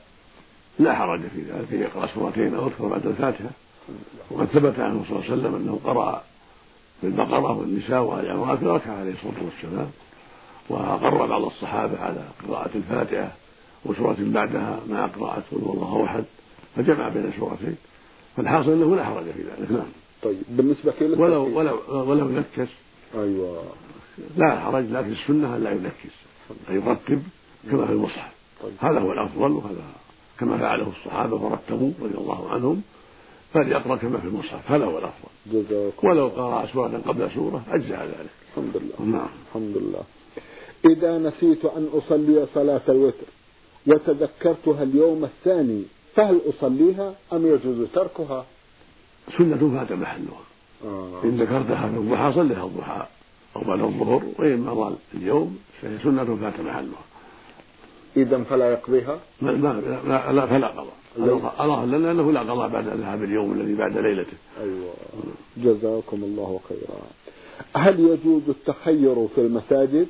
لا 0.79 0.95
حرج 0.95 1.21
في 1.21 1.43
ذلك 1.43 1.73
يقرأ 1.73 2.07
سورتين 2.15 2.55
أو 2.55 2.67
أكثر 2.67 2.89
بعد 2.89 3.07
الفاتحة. 3.07 3.51
وقد 4.31 4.47
ثبت 4.47 4.79
عنه 4.79 5.05
صلى 5.09 5.19
الله 5.19 5.31
عليه 5.31 5.41
وسلم 5.41 5.55
أنه 5.55 5.79
قرأ 5.85 6.23
في 7.01 7.07
البقرة 7.07 7.59
والنساء 7.59 8.03
وآل 8.03 8.31
عمران 8.31 8.57
في 8.57 8.67
ركعة 8.67 8.93
عليه 8.93 9.13
الصلاة 9.13 9.45
والسلام 9.45 9.91
وأقر 10.69 11.27
بعض 11.27 11.45
الصحابة 11.45 11.99
على 11.99 12.25
قراءة 12.49 12.71
الفاتحة 12.75 13.33
وسورة 13.85 14.17
بعدها 14.21 14.81
مع 14.89 15.07
قراءة 15.07 15.43
قل 15.53 15.59
الله 15.59 16.05
أحد 16.05 16.25
فجمع 16.77 17.09
بين 17.09 17.25
السورتين 17.25 17.77
فالحاصل 18.37 18.73
أنه 18.73 18.97
لا 18.97 19.05
حرج 19.05 19.25
في 19.25 19.43
ذلك 19.43 19.71
نعم. 19.71 19.87
طيب 20.23 20.43
بالنسبة 20.49 20.93
لك 21.01 21.19
ولو 21.19 21.59
ولو 21.59 21.79
ولو 21.89 22.29
نكس 22.29 22.69
أيوة. 23.15 23.63
لا 24.37 24.61
حرج 24.61 24.85
لكن 24.91 25.13
السنة 25.13 25.57
أن 25.57 25.65
لا 25.65 25.71
ينكس. 25.71 26.15
أن 26.71 26.75
يرتب 26.77 27.23
كما 27.71 27.87
في 27.87 27.93
المصحف. 27.93 28.33
طيب. 28.63 28.73
هذا 28.81 29.01
هو 29.01 29.13
الأفضل 29.13 29.53
وهذا 29.53 29.85
كما 30.39 30.59
فعله 30.59 30.89
الصحابة 30.89 31.37
ورتبوا 31.37 31.93
رضي 32.03 32.15
الله 32.15 32.51
عنهم 32.51 32.83
فليقرأ 33.55 33.97
كما 33.97 34.19
في 34.19 34.27
المصحف. 34.27 34.71
هذا 34.71 34.85
هو 34.85 34.99
الأفضل. 34.99 35.29
جزاكم 35.47 36.09
ولو 36.09 36.29
قرأ 36.29 36.67
سورة 36.67 37.03
قبل 37.07 37.31
سورة 37.35 37.63
أجزاء 37.69 38.05
ذلك. 38.05 38.31
الحمد 38.51 38.77
لله. 38.77 39.19
نعم. 39.19 39.29
الحمد 39.49 39.77
لله. 39.77 40.03
إذا 40.85 41.19
نسيت 41.19 41.65
أن 41.65 41.89
أصلي 41.93 42.47
صلاة 42.55 42.81
الوتر 42.89 43.27
وتذكرتها 43.87 44.83
اليوم 44.83 45.25
الثاني 45.25 45.83
فهل 46.15 46.41
أصليها 46.49 47.15
أم 47.33 47.47
يجوز 47.47 47.89
تركها؟ 47.95 48.47
سنة 49.39 49.71
فات 49.75 49.93
محلها 49.93 50.41
آه. 50.85 51.21
إن 51.25 51.37
ذكرتها 51.37 51.89
في 51.89 51.97
الضحى 51.97 52.33
صليها 52.35 52.65
الضحى. 52.65 53.07
أو 53.57 53.61
بعد 53.61 53.81
الظهر 53.81 54.23
وإن 54.39 54.61
مضى 54.61 54.97
اليوم 55.15 55.59
فهي 55.83 55.99
سنة 56.03 56.25
فات 56.25 56.61
محلها 56.61 57.03
إذا 58.17 58.43
فلا 58.43 58.73
يقضيها؟ 58.73 59.19
لا, 59.43 59.51
لا, 59.53 60.33
لا 60.33 60.47
فلا 60.47 60.67
قضاء. 60.67 61.55
الله 61.61 61.85
لنا 61.85 62.11
أنه 62.11 62.33
لا 62.33 62.41
قضاء 62.41 62.69
بعد 62.69 62.89
ذهاب 62.89 63.25
اليوم 63.25 63.53
الذي 63.53 63.75
بعد 63.75 63.99
ليلته. 63.99 64.37
أيوة. 64.61 64.93
جزاكم 65.57 66.25
الله 66.25 66.61
خيرا. 66.69 67.01
هل 67.77 68.01
يجوز 68.01 68.43
التخير 68.49 69.29
في 69.35 69.41
المساجد؟ 69.41 70.07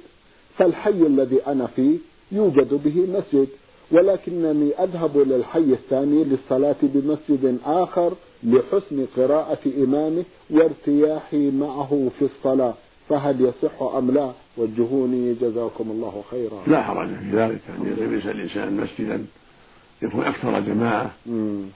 فالحي 0.58 0.90
الذي 0.90 1.46
أنا 1.46 1.66
فيه 1.66 1.96
يوجد 2.32 2.74
به 2.84 3.06
مسجد 3.18 3.48
ولكنني 3.90 4.72
أذهب 4.84 5.18
للحي 5.18 5.58
الثاني 5.58 6.24
للصلاة 6.24 6.76
بمسجد 6.82 7.58
آخر 7.66 8.12
لحسن 8.44 9.06
قراءة 9.16 9.58
إمامه 9.84 10.24
وارتياحي 10.50 11.50
معه 11.50 12.10
في 12.18 12.24
الصلاة 12.24 12.74
فهل 13.08 13.40
يصح 13.40 13.82
أم 13.82 14.10
لا؟ 14.10 14.32
وجهوني 14.56 15.34
جزاكم 15.34 15.90
الله 15.90 16.22
خيرا. 16.30 16.62
لا 16.66 16.82
حرج 16.82 17.08
في 17.08 17.36
ذلك 17.36 17.60
أن 17.68 17.86
يلتمس 17.86 18.26
الإنسان 18.26 18.76
مسجدا 18.76 19.24
يكون 20.02 20.24
أكثر 20.24 20.60
جماعة 20.60 21.10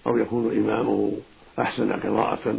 أو 0.06 0.18
يكون 0.18 0.56
إمامه 0.56 1.12
أحسن 1.58 1.92
قراءة 1.92 2.56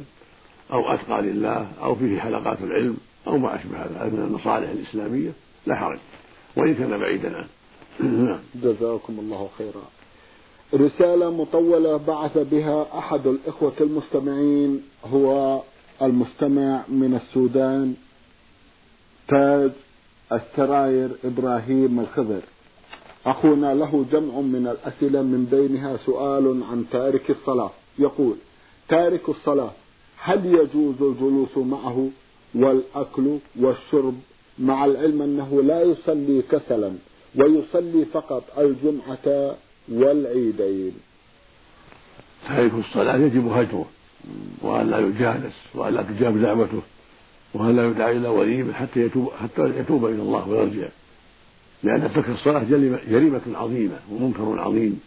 أو 0.73 0.93
أتقى 0.93 1.21
لله 1.21 1.67
أو 1.83 1.95
فيه 1.95 2.19
حلقات 2.19 2.61
العلم 2.61 2.97
أو 3.27 3.37
ما 3.37 3.55
أشبه 3.55 3.77
هذا 3.77 4.09
من 4.13 4.23
المصالح 4.27 4.69
الإسلامية. 4.69 5.31
لا 5.65 5.75
حرج. 5.75 5.99
وإن 6.57 6.73
كان 6.75 6.97
بعيدا. 6.97 7.47
عنه. 7.99 8.39
جزاكم 8.55 9.19
الله 9.19 9.49
خيرا. 9.57 9.83
رسالة 10.73 11.31
مطولة 11.31 11.97
بعث 11.97 12.37
بها 12.37 12.87
أحد 12.97 13.27
الإخوة 13.27 13.73
المستمعين 13.81 14.83
هو 15.05 15.61
المستمع 16.01 16.83
من 16.87 17.19
السودان 17.21 17.93
تاج 19.27 19.71
السراير 20.31 21.09
إبراهيم 21.25 21.99
الخضر. 21.99 22.41
أخونا 23.25 23.73
له 23.73 24.05
جمع 24.11 24.41
من 24.41 24.67
الأسئلة 24.67 25.21
من 25.21 25.45
بينها 25.51 25.97
سؤال 25.97 26.63
عن 26.71 26.85
تارك 26.91 27.29
الصلاة. 27.31 27.71
يقول 27.99 28.35
تارك 28.89 29.29
الصلاة 29.29 29.71
هل 30.17 30.45
يجوز 30.45 31.01
الجلوس 31.01 31.57
معه؟ 31.57 32.09
والأكل 32.55 33.37
والشرب 33.59 34.15
مع 34.59 34.85
العلم 34.85 35.21
أنه 35.21 35.61
لا 35.61 35.81
يصلي 35.81 36.41
كسلا 36.41 36.93
ويصلي 37.35 38.05
فقط 38.05 38.43
الجمعة 38.57 39.55
والعيدين. 39.89 40.93
تارك 42.47 42.71
الصلاة 42.73 43.17
يجب 43.17 43.47
هجره 43.47 43.85
وأن 44.61 44.89
لا 44.89 44.99
يجالس 44.99 45.55
وأن 45.75 45.93
لا 45.93 46.01
تجاب 46.01 46.41
دعوته 46.41 46.81
وأن 47.53 47.75
لا 47.75 47.87
يدعى 47.87 48.17
إلى 48.17 48.27
وليمة 48.27 48.73
حتى 48.73 48.99
يتوب 48.99 49.31
حتى 49.43 49.61
يتوب 49.79 50.05
إلى 50.05 50.21
الله 50.21 50.49
ويرجع. 50.49 50.87
لأن 51.83 52.13
ترك 52.13 52.29
الصلاة 52.29 52.63
جريمة 53.09 53.41
عظيمة 53.53 53.99
ومنكر 54.11 54.59
عظيم 54.59 55.01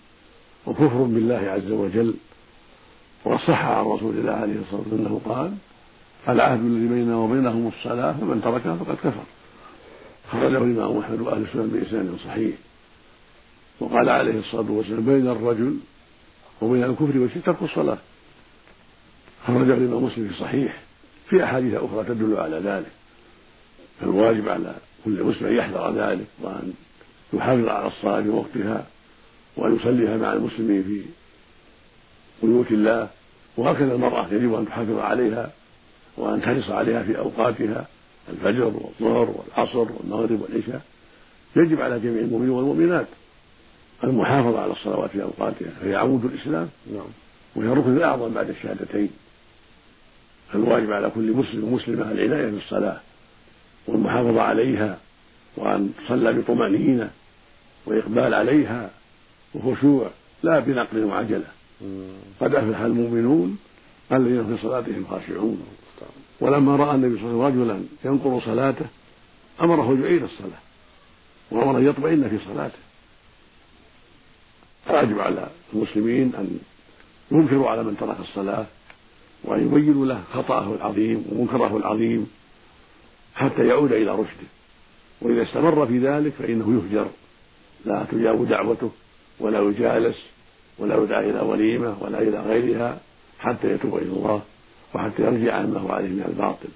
وكفر 0.67 1.03
بالله 1.03 1.51
عز 1.51 1.71
وجل. 1.71 2.15
وصح 3.25 3.65
عن 3.65 3.85
رسول 3.85 4.19
الله 4.19 4.33
عليه 4.33 4.55
الصلاة 4.61 4.81
والسلام 4.81 5.07
أنه 5.07 5.21
قال 5.25 5.53
العهد 6.29 6.61
الذي 6.61 6.89
بيننا 6.89 7.17
وبينهم 7.17 7.71
الصلاة 7.79 8.13
فمن 8.13 8.41
تركها 8.45 8.77
فقد 8.77 8.97
كفر. 8.97 9.25
خرجه 10.33 10.59
الإمام 10.59 10.99
أحمد 10.99 11.21
وأهل 11.21 11.43
السنن 11.43 11.69
بإسناد 11.69 12.17
صحيح. 12.25 12.57
وقال 13.81 14.09
عليه 14.09 14.39
الصلاة 14.39 14.71
والسلام 14.71 15.05
بين 15.05 15.29
الرجل 15.29 15.77
وبين 16.63 16.85
الكفر 16.85 17.19
والشرك 17.19 17.45
ترك 17.45 17.63
الصلاة. 17.63 17.99
خرجه 19.47 19.75
الإمام 19.75 20.05
مسلم 20.05 20.29
في 20.29 20.35
صحيح 20.35 20.81
في 21.29 21.45
أحاديث 21.45 21.75
أخرى 21.75 22.05
تدل 22.05 22.37
على 22.37 22.57
ذلك. 22.57 22.91
فالواجب 24.01 24.49
على 24.49 24.75
كل 25.05 25.25
مسلم 25.25 25.47
أن 25.49 25.57
يحذر 25.57 25.95
ذلك 25.95 26.27
وأن 26.43 26.73
يحافظ 27.33 27.69
على 27.69 27.87
الصلاة 27.87 28.23
في 28.23 28.29
وقتها 28.29 28.87
وأن 29.57 29.77
يصليها 29.77 30.17
مع 30.17 30.33
المسلمين 30.33 30.83
في 30.83 31.03
بيوت 32.47 32.73
الله. 32.73 33.09
وهكذا 33.57 33.95
المرأة 33.95 34.27
يجب 34.33 34.55
أن 34.55 34.67
تحافظ 34.67 34.99
عليها 34.99 35.51
وأن 36.17 36.43
تحرص 36.43 36.71
عليها 36.71 37.03
في 37.03 37.19
أوقاتها 37.19 37.87
الفجر 38.29 38.65
والظهر 38.65 39.35
والعصر 39.35 39.93
والمغرب 39.93 40.41
والعشاء. 40.43 40.83
يجب 41.57 41.81
على 41.81 42.01
جميع 42.01 42.23
المؤمنين 42.23 42.51
والمؤمنات 42.51 43.07
المحافظة 44.05 44.61
على 44.61 44.73
الصلوات 44.73 45.11
في 45.11 45.23
أوقاتها 45.23 45.71
فهي 45.81 45.97
عمود 45.97 46.25
الإسلام 46.25 46.69
نعم. 46.93 47.07
وهي 47.57 47.67
الركن 47.67 47.97
الأعظم 47.97 48.35
بعد 48.35 48.51
الشهادتين. 48.51 49.11
فالواجب 50.53 50.93
على 50.93 51.11
كل 51.15 51.33
مسلم 51.33 51.65
ومسلمة 51.65 52.13
العناية 52.13 52.51
بالصلاة 52.51 53.01
والمحافظة 53.87 54.43
عليها 54.43 54.99
وأن 55.57 55.93
تصلى 56.05 56.33
بطمأنينة 56.33 57.11
وإقبال 57.87 58.35
عليها 58.35 58.91
وخشوع 59.55 60.11
لا 60.43 60.59
بنقل 60.59 61.05
وعجلة. 61.05 61.47
قد 62.41 62.55
أفلح 62.55 62.81
المؤمنون 62.81 63.59
الذين 64.13 64.47
في 64.47 64.63
صلاتهم 64.63 65.07
خاشعون. 65.11 65.63
ولما 66.41 66.77
رأى 66.77 66.95
النبي 66.95 67.19
صلى 67.21 67.31
الله 67.31 67.45
عليه 67.45 67.55
وسلم 67.55 67.71
رجلا 67.71 67.85
ينقر 68.05 68.41
صلاته 68.45 68.87
أمره 69.61 69.99
يعيد 70.03 70.23
الصلاة 70.23 70.61
وأمره 71.51 71.79
أن 71.79 71.87
يطمئن 71.87 72.29
في 72.29 72.39
صلاته. 72.45 72.79
فيجب 74.89 75.21
على 75.21 75.49
المسلمين 75.73 76.33
أن 76.39 76.59
ينكروا 77.31 77.71
على 77.71 77.83
من 77.83 77.97
ترك 78.01 78.17
الصلاة 78.21 78.67
وأن 79.45 79.67
يبينوا 79.67 80.07
له 80.07 80.23
خطأه 80.33 80.75
العظيم 80.75 81.25
ومنكره 81.33 81.77
العظيم 81.77 82.31
حتى 83.35 83.67
يعود 83.67 83.93
إلى 83.93 84.11
رشده. 84.11 84.49
وإذا 85.23 85.43
استمر 85.43 85.87
في 85.87 85.99
ذلك 85.99 86.33
فإنه 86.33 86.83
يهجر. 86.83 87.09
لا 87.85 88.07
تجاب 88.11 88.49
دعوته 88.49 88.91
ولا 89.41 89.61
يجالس 89.61 90.17
ولا 90.79 90.97
يدعى 91.03 91.31
إلى 91.31 91.41
وليمة 91.41 91.97
ولا 92.01 92.19
إلى 92.19 92.41
غيرها 92.41 93.01
حتى 93.39 93.73
يتوب 93.73 93.97
إلى 93.97 94.13
الله 94.13 94.43
وحتى 94.95 95.23
يرجع 95.23 95.55
عما 95.55 95.81
هو 95.81 95.89
عليه 95.89 96.09
من 96.09 96.25
الباطل. 96.29 96.69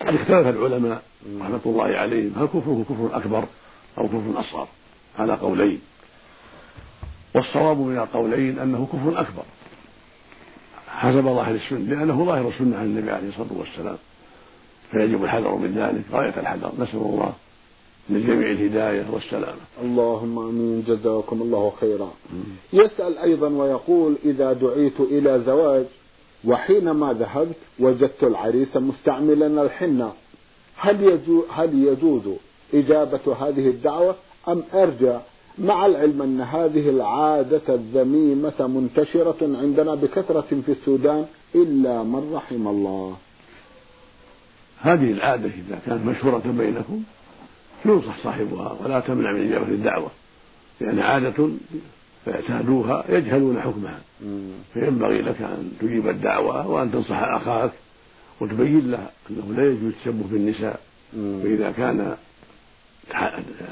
قد 0.00 0.14
اختلف 0.14 0.46
العلماء 0.46 1.02
رحمة 1.40 1.60
الله 1.66 1.84
عليهم. 1.84 2.32
هل 2.36 2.46
كفره 2.46 2.84
كفر 2.88 3.16
أكبر 3.16 3.44
أو 3.98 4.08
كفر 4.08 4.40
أصغر؟ 4.40 4.68
على 5.18 5.34
قولين. 5.34 5.80
والصواب 7.36 7.78
من 7.78 7.98
القولين 7.98 8.58
أنه 8.58 8.86
كفر 8.92 9.20
أكبر. 9.20 9.42
حسب 10.88 11.22
ظاهر 11.22 11.54
السنة 11.54 11.78
لأنه 11.78 12.24
ظاهر 12.24 12.48
السنة 12.48 12.78
عن 12.78 12.84
النبي 12.84 13.10
عليه 13.10 13.28
الصلاة 13.28 13.58
والسلام. 13.58 13.96
فيجب 14.90 15.24
الحذر 15.24 15.54
من 15.54 15.74
ذلك 15.74 16.04
غاية 16.12 16.40
الحذر. 16.40 16.72
نسأل 16.78 16.98
الله 16.98 17.32
للجميع 18.10 18.50
الهداية 18.50 19.06
والسلامة. 19.12 19.60
اللهم 19.82 20.38
آمين. 20.38 20.84
جزاكم 20.88 21.42
الله 21.42 21.72
خيرا. 21.80 22.10
يسأل 22.72 23.18
أيضا 23.18 23.48
ويقول 23.48 24.16
إذا 24.24 24.52
دعيت 24.52 25.00
إلى 25.00 25.42
زواج 25.46 25.84
وحينما 26.44 27.12
ذهبت 27.12 27.56
وجدت 27.78 28.24
العريس 28.24 28.76
مستعملا 28.76 29.62
الحنة. 29.62 30.12
هل 30.76 31.02
يجوز, 31.02 31.44
هل 31.50 31.84
يجوز 31.84 32.22
إجابة 32.74 33.36
هذه 33.40 33.68
الدعوة 33.68 34.14
أم 34.48 34.62
أرجع 34.74 35.20
مع 35.58 35.86
العلم 35.86 36.22
أن 36.22 36.40
هذه 36.40 36.88
العادة 36.90 37.74
الذميمة 37.74 38.66
منتشرة 38.66 39.36
عندنا 39.42 39.94
بكثرة 39.94 40.60
في 40.66 40.72
السودان 40.72 41.26
إلا 41.54 42.02
من 42.02 42.30
رحم 42.34 42.68
الله. 42.68 43.16
هذه 44.80 45.12
العادة 45.12 45.46
إذا 45.46 45.78
كانت 45.86 46.06
مشهورة 46.06 46.42
بينكم 46.58 47.02
ينصح 47.84 48.22
صاحبها 48.22 48.76
ولا 48.84 49.00
تمنع 49.00 49.32
من 49.32 49.48
إجابة 49.48 49.68
الدعوة 49.68 50.10
لأن 50.80 50.98
عادة 50.98 51.48
فاعتادوها 52.26 53.04
يجهلون 53.08 53.60
حكمها. 53.60 54.00
فينبغي 54.74 55.22
لك 55.22 55.42
أن 55.42 55.72
تجيب 55.80 56.08
الدعوة 56.08 56.68
وأن 56.68 56.92
تنصح 56.92 57.22
أخاك 57.22 57.70
وتبين 58.40 58.90
له 58.90 59.06
أنه 59.30 59.54
لا 59.56 59.66
يجوز 59.66 59.92
التشبه 59.92 60.24
بالنساء. 60.30 60.80
فإذا 61.12 61.70
كان 61.76 62.16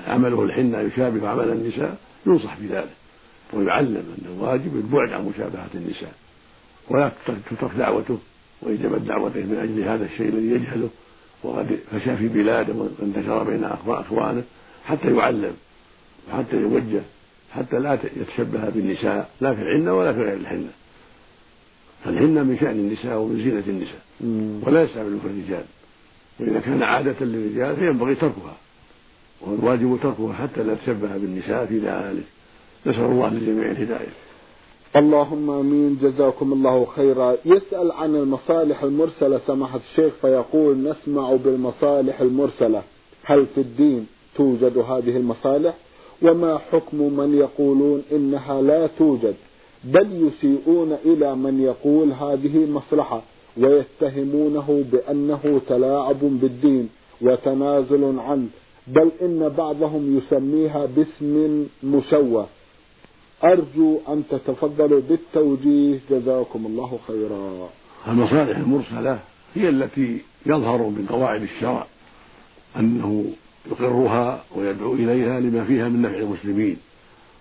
عمله 0.07 0.43
الحنة 0.43 0.81
يشابه 0.81 1.29
عمل 1.29 1.51
النساء 1.51 1.97
ينصح 2.27 2.59
بذلك 2.61 2.91
ويعلم 3.53 4.15
أن 4.19 4.37
الواجب 4.37 4.77
البعد 4.77 5.13
عن 5.13 5.25
مشابهة 5.25 5.69
النساء 5.75 6.13
ولا 6.89 7.13
تترك 7.27 7.71
دعوته 7.79 8.19
وإجابة 8.63 8.99
دعوته 8.99 9.41
من 9.41 9.59
أجل 9.63 9.89
هذا 9.89 10.05
الشيء 10.05 10.29
الذي 10.29 10.47
يجهله 10.47 10.89
وقد 11.43 11.79
فشى 11.93 12.17
في 12.17 12.29
بلاده 12.29 12.73
وانتشر 12.73 13.43
بين 13.43 13.65
أخوانه 13.89 14.43
حتى 14.85 15.17
يعلم 15.17 15.55
وحتى 16.29 16.57
يوجه 16.57 17.03
حتى 17.55 17.79
لا 17.79 17.99
يتشبه 18.17 18.69
بالنساء 18.69 19.31
لا 19.41 19.55
في 19.55 19.63
الحنة 19.63 19.95
ولا 19.95 20.13
في 20.13 20.21
غير 20.21 20.37
الحنة. 20.37 20.71
فالحنة 22.05 22.43
من 22.43 22.59
شأن 22.61 22.71
النساء 22.71 23.19
ومن 23.19 23.37
زينة 23.37 23.63
النساء 23.69 24.03
ولا 24.67 24.83
يستعمل 24.83 25.19
في 25.21 25.27
الرجال. 25.27 25.65
وإذا 26.41 26.61
كان 26.61 26.83
عادة 26.83 27.27
للرجال 27.27 27.77
فينبغي 27.77 28.15
تركها. 28.15 28.57
والواجب 29.51 29.99
تركها 30.03 30.33
حتى 30.33 30.63
لا 30.63 30.75
تشبه 30.75 31.17
بالنساء 31.17 31.67
في 31.67 31.79
ذلك. 31.79 32.25
نسأل 32.87 33.05
الله 33.05 33.29
للجميع 33.29 33.71
الهداية. 33.71 34.09
اللهم 34.97 35.51
آمين. 35.51 35.99
جزاكم 36.03 36.53
الله 36.53 36.87
خيرا. 36.97 37.37
يسأل 37.45 37.93
عن 37.93 38.17
المصالح 38.17 38.83
المرسلة 38.83 39.41
سماحة 39.47 39.81
الشيخ 39.91 40.13
فيقول 40.23 40.77
نسمع 40.77 41.33
بالمصالح 41.45 42.21
المرسلة. 42.21 42.83
هل 43.25 43.47
في 43.55 43.61
الدين 43.61 44.07
توجد 44.37 44.79
هذه 44.79 45.17
المصالح؟ 45.17 45.75
وما 46.23 46.59
حكم 46.59 46.97
من 46.97 47.35
يقولون 47.39 48.03
إنها 48.13 48.63
لا 48.63 48.87
توجد؟ 48.87 49.35
بل 49.85 50.29
يسيئون 50.29 50.97
إلى 51.05 51.37
من 51.37 51.63
يقول 51.63 52.13
هذه 52.13 52.67
مصلحة 52.71 53.23
ويتهمونه 53.57 54.85
بأنه 54.93 55.61
تلاعب 55.69 56.21
بالدين 56.21 56.89
وتنازل 57.21 58.19
عنه. 58.19 58.49
بل 58.87 59.11
إن 59.23 59.49
بعضهم 59.49 60.19
يسميها 60.19 60.87
باسم 60.87 61.67
مشوه 61.83 62.47
أرجو 63.45 63.99
أن 64.09 64.23
تتفضلوا 64.31 65.01
بالتوجيه. 65.09 66.01
جزاكم 66.11 66.67
الله 66.67 66.99
خيرا. 67.07 67.69
المصالح 68.09 68.59
المرسلة 68.59 69.19
هي 69.55 69.69
التي 69.69 70.21
يظهر 70.47 70.79
من 70.83 71.07
قواعد 71.09 71.43
الشرع 71.43 71.87
أنه 72.77 73.25
يقرها 73.71 74.45
ويدعو 74.57 74.95
إليها 74.95 75.41
لما 75.41 75.65
فيها 75.65 75.89
من 75.89 76.03
نفع 76.03 76.19
المسلمين 76.19 76.77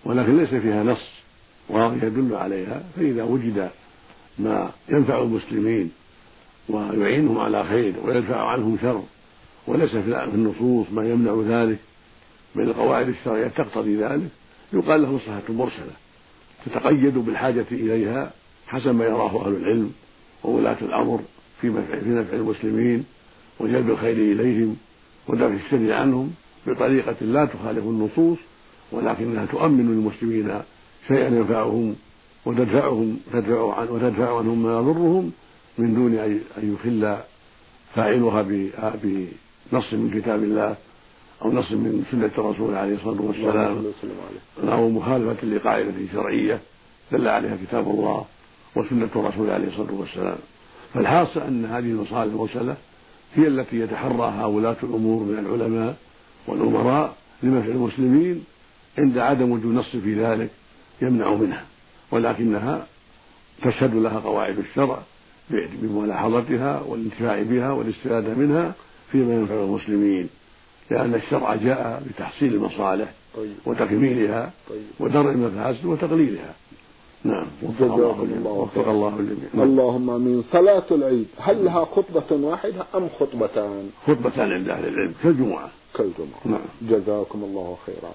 ولكن 0.04 0.36
ليس 0.36 0.54
فيها 0.54 0.82
نص 0.82 1.08
واضح 1.68 2.02
يدل 2.02 2.34
عليها. 2.34 2.84
فإذا 2.96 3.22
وجد 3.22 3.70
ما 4.38 4.70
ينفع 4.88 5.22
المسلمين 5.22 5.92
ويعينهم 6.68 7.38
على 7.38 7.64
خير 7.64 7.94
ويدفع 8.04 8.48
عنهم 8.48 8.78
شر 8.82 9.02
وليس 9.66 9.90
في 9.90 10.30
النصوص 10.34 10.86
ما 10.92 11.08
يمنع 11.08 11.62
ذلك 11.62 11.78
بل 12.56 12.62
القواعد 12.62 13.08
الشرعية 13.08 13.48
تقتضي 13.48 13.96
ذلك. 13.96 14.28
يقال 14.72 15.02
له 15.02 15.12
مصلحة 15.12 15.42
مرسلة 15.48 15.92
تتقيد 16.66 17.18
بالحاجة 17.18 17.66
إليها 17.72 18.32
حسب 18.66 18.94
ما 18.94 19.04
يراه 19.04 19.46
أهل 19.46 19.56
العلم 19.56 19.92
وولاة 20.44 20.76
الأمر 20.82 21.20
في 21.60 21.72
في 21.72 22.08
نفع 22.08 22.36
المسلمين 22.36 23.04
وجلب 23.60 23.90
الخير 23.90 24.16
إليهم 24.16 24.76
ودفع 25.28 25.54
الشر 25.66 25.92
عنهم 25.92 26.34
بطريقة 26.66 27.16
لا 27.20 27.44
تخالف 27.44 27.84
النصوص 27.84 28.38
ولكنها 28.92 29.46
تؤمن 29.46 29.86
للمسلمين 29.86 30.60
شيئا 31.08 31.28
ينفعهم 31.28 31.96
وتدفعهم 32.46 33.18
تدفع 33.32 33.74
عن 33.74 33.88
وتدفع 33.88 34.38
عنهم 34.38 34.62
ما 34.62 34.78
يضرهم 34.78 35.32
من 35.78 35.94
دون 35.94 36.14
أن 36.58 36.74
يخل 36.74 37.18
فاعلها 37.94 38.42
بنص 39.72 39.92
من 39.92 40.20
كتاب 40.20 40.42
الله 40.42 40.76
أو 41.42 41.52
نص 41.52 41.72
من 41.72 42.04
سنة 42.10 42.30
الرسول 42.38 42.74
عليه 42.74 42.94
الصلاة 42.94 43.22
والسلام. 43.22 43.84
أو 44.72 44.88
مخالفة 44.88 45.46
لقاعدة 45.46 45.92
شرعية 46.12 46.60
دل 47.12 47.28
عليها 47.28 47.56
كتاب 47.66 47.88
الله 47.90 48.24
وسنة 48.76 49.08
الرسول 49.16 49.50
عليه 49.50 49.68
الصلاة 49.68 49.92
والسلام. 49.92 50.36
فالحاصل 50.94 51.40
أن 51.40 51.64
هذه 51.64 51.84
المصالح 51.84 52.32
المرسلة 52.32 52.76
هي 53.34 53.46
التي 53.46 53.80
يتحراها 53.80 54.46
ولاة 54.46 54.76
الأمور 54.82 55.22
من 55.22 55.38
العلماء 55.38 55.96
والأمراء 56.46 57.16
لمنفع 57.42 57.68
المسلمين 57.68 58.44
عند 58.98 59.18
عدم 59.18 59.50
وجود 59.50 59.74
نص 59.74 59.96
في 59.96 60.14
ذلك 60.24 60.50
يمنع 61.02 61.34
منها. 61.34 61.64
ولكنها 62.10 62.86
تشهد 63.62 63.94
لها 63.94 64.18
قواعد 64.18 64.58
الشرع 64.58 64.98
بملاحظتها 65.50 66.80
والانتفاع 66.80 67.42
بها 67.42 67.70
والاستفادة 67.72 68.34
منها 68.34 68.74
فيما 69.12 69.34
ينفع 69.34 69.54
المسلمين 69.54 70.28
لأن 70.90 71.14
الشرع 71.14 71.54
جاء 71.54 72.02
بتحصيل 72.08 72.54
المصالح 72.54 73.12
طيب. 73.36 73.52
وتكميلها 73.66 74.50
طيب. 74.70 74.82
ودرء 75.00 75.30
المفاسد 75.30 75.84
وتقليلها. 75.84 76.54
نعم. 77.24 77.46
جزاكم 77.80 78.28
الله 78.38 78.50
وفق 78.50 78.88
الله 78.88 79.08
الجميع. 79.08 79.48
نعم. 79.54 79.62
اللهم 79.62 80.10
آمين. 80.10 80.44
صلاة 80.52 80.84
العيد 80.90 81.26
هل 81.38 81.64
لها 81.64 81.84
خطبة 81.84 82.36
واحدة 82.46 82.86
أم 82.94 83.08
خطبتان؟ 83.20 83.90
خطبتان 84.06 84.52
عند 84.52 84.68
أهل 84.68 84.88
العلم 84.88 85.14
كالجمعة. 85.22 85.68
كالجمعة. 85.94 86.40
نعم. 86.44 86.60
جزاكم 86.82 87.44
الله 87.44 87.76
خيرا. 87.86 88.14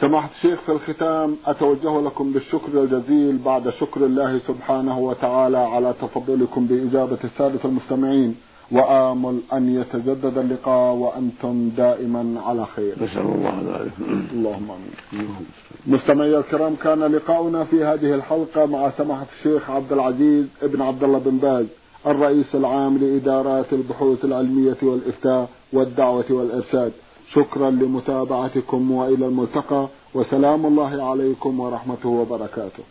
سماحة 0.00 0.30
الشيخ 0.36 0.60
في 0.60 0.72
الختام 0.72 1.36
أتوجه 1.46 2.00
لكم 2.00 2.32
بالشكر 2.32 2.82
الجزيل 2.82 3.38
بعد 3.38 3.70
شكر 3.70 4.04
الله 4.04 4.38
سبحانه 4.38 4.98
وتعالى 4.98 5.58
على 5.58 5.94
تفضلكم 6.02 6.66
بإجابة 6.66 7.18
السادة 7.24 7.60
المستمعين. 7.64 8.36
وآمل 8.72 9.40
أن 9.52 9.80
يتجدد 9.80 10.38
اللقاء 10.38 10.94
وأنتم 10.94 11.70
دائما 11.76 12.40
على 12.46 12.66
خير. 12.66 12.94
نسأل 13.02 13.20
الله 13.20 13.56
ذلك 13.72 13.92
اللهم 14.32 14.70
آمين. 14.70 15.36
مستمعي 15.86 16.38
الكرام 16.38 16.74
كان 16.74 17.02
لقاؤنا 17.02 17.64
في 17.64 17.84
هذه 17.84 18.14
الحلقة 18.14 18.66
مع 18.66 18.90
سماحة 18.90 19.26
الشيخ 19.38 19.70
عبد 19.70 19.92
العزيز 19.92 20.46
ابن 20.62 20.82
عبد 20.82 21.04
الله 21.04 21.18
بن 21.18 21.36
باز 21.38 21.66
الرئيس 22.06 22.54
العام 22.54 22.98
لإدارات 22.98 23.72
البحوث 23.72 24.24
العلمية 24.24 24.76
والإفتاء 24.82 25.48
والدعوة 25.72 26.24
والإرشاد. 26.30 26.92
شكرا 27.34 27.70
لمتابعتكم 27.70 28.90
وإلى 28.90 29.26
الملتقى 29.26 29.88
وسلام 30.14 30.66
الله 30.66 31.10
عليكم 31.10 31.60
ورحمته 31.60 32.08
وبركاته. 32.08 32.82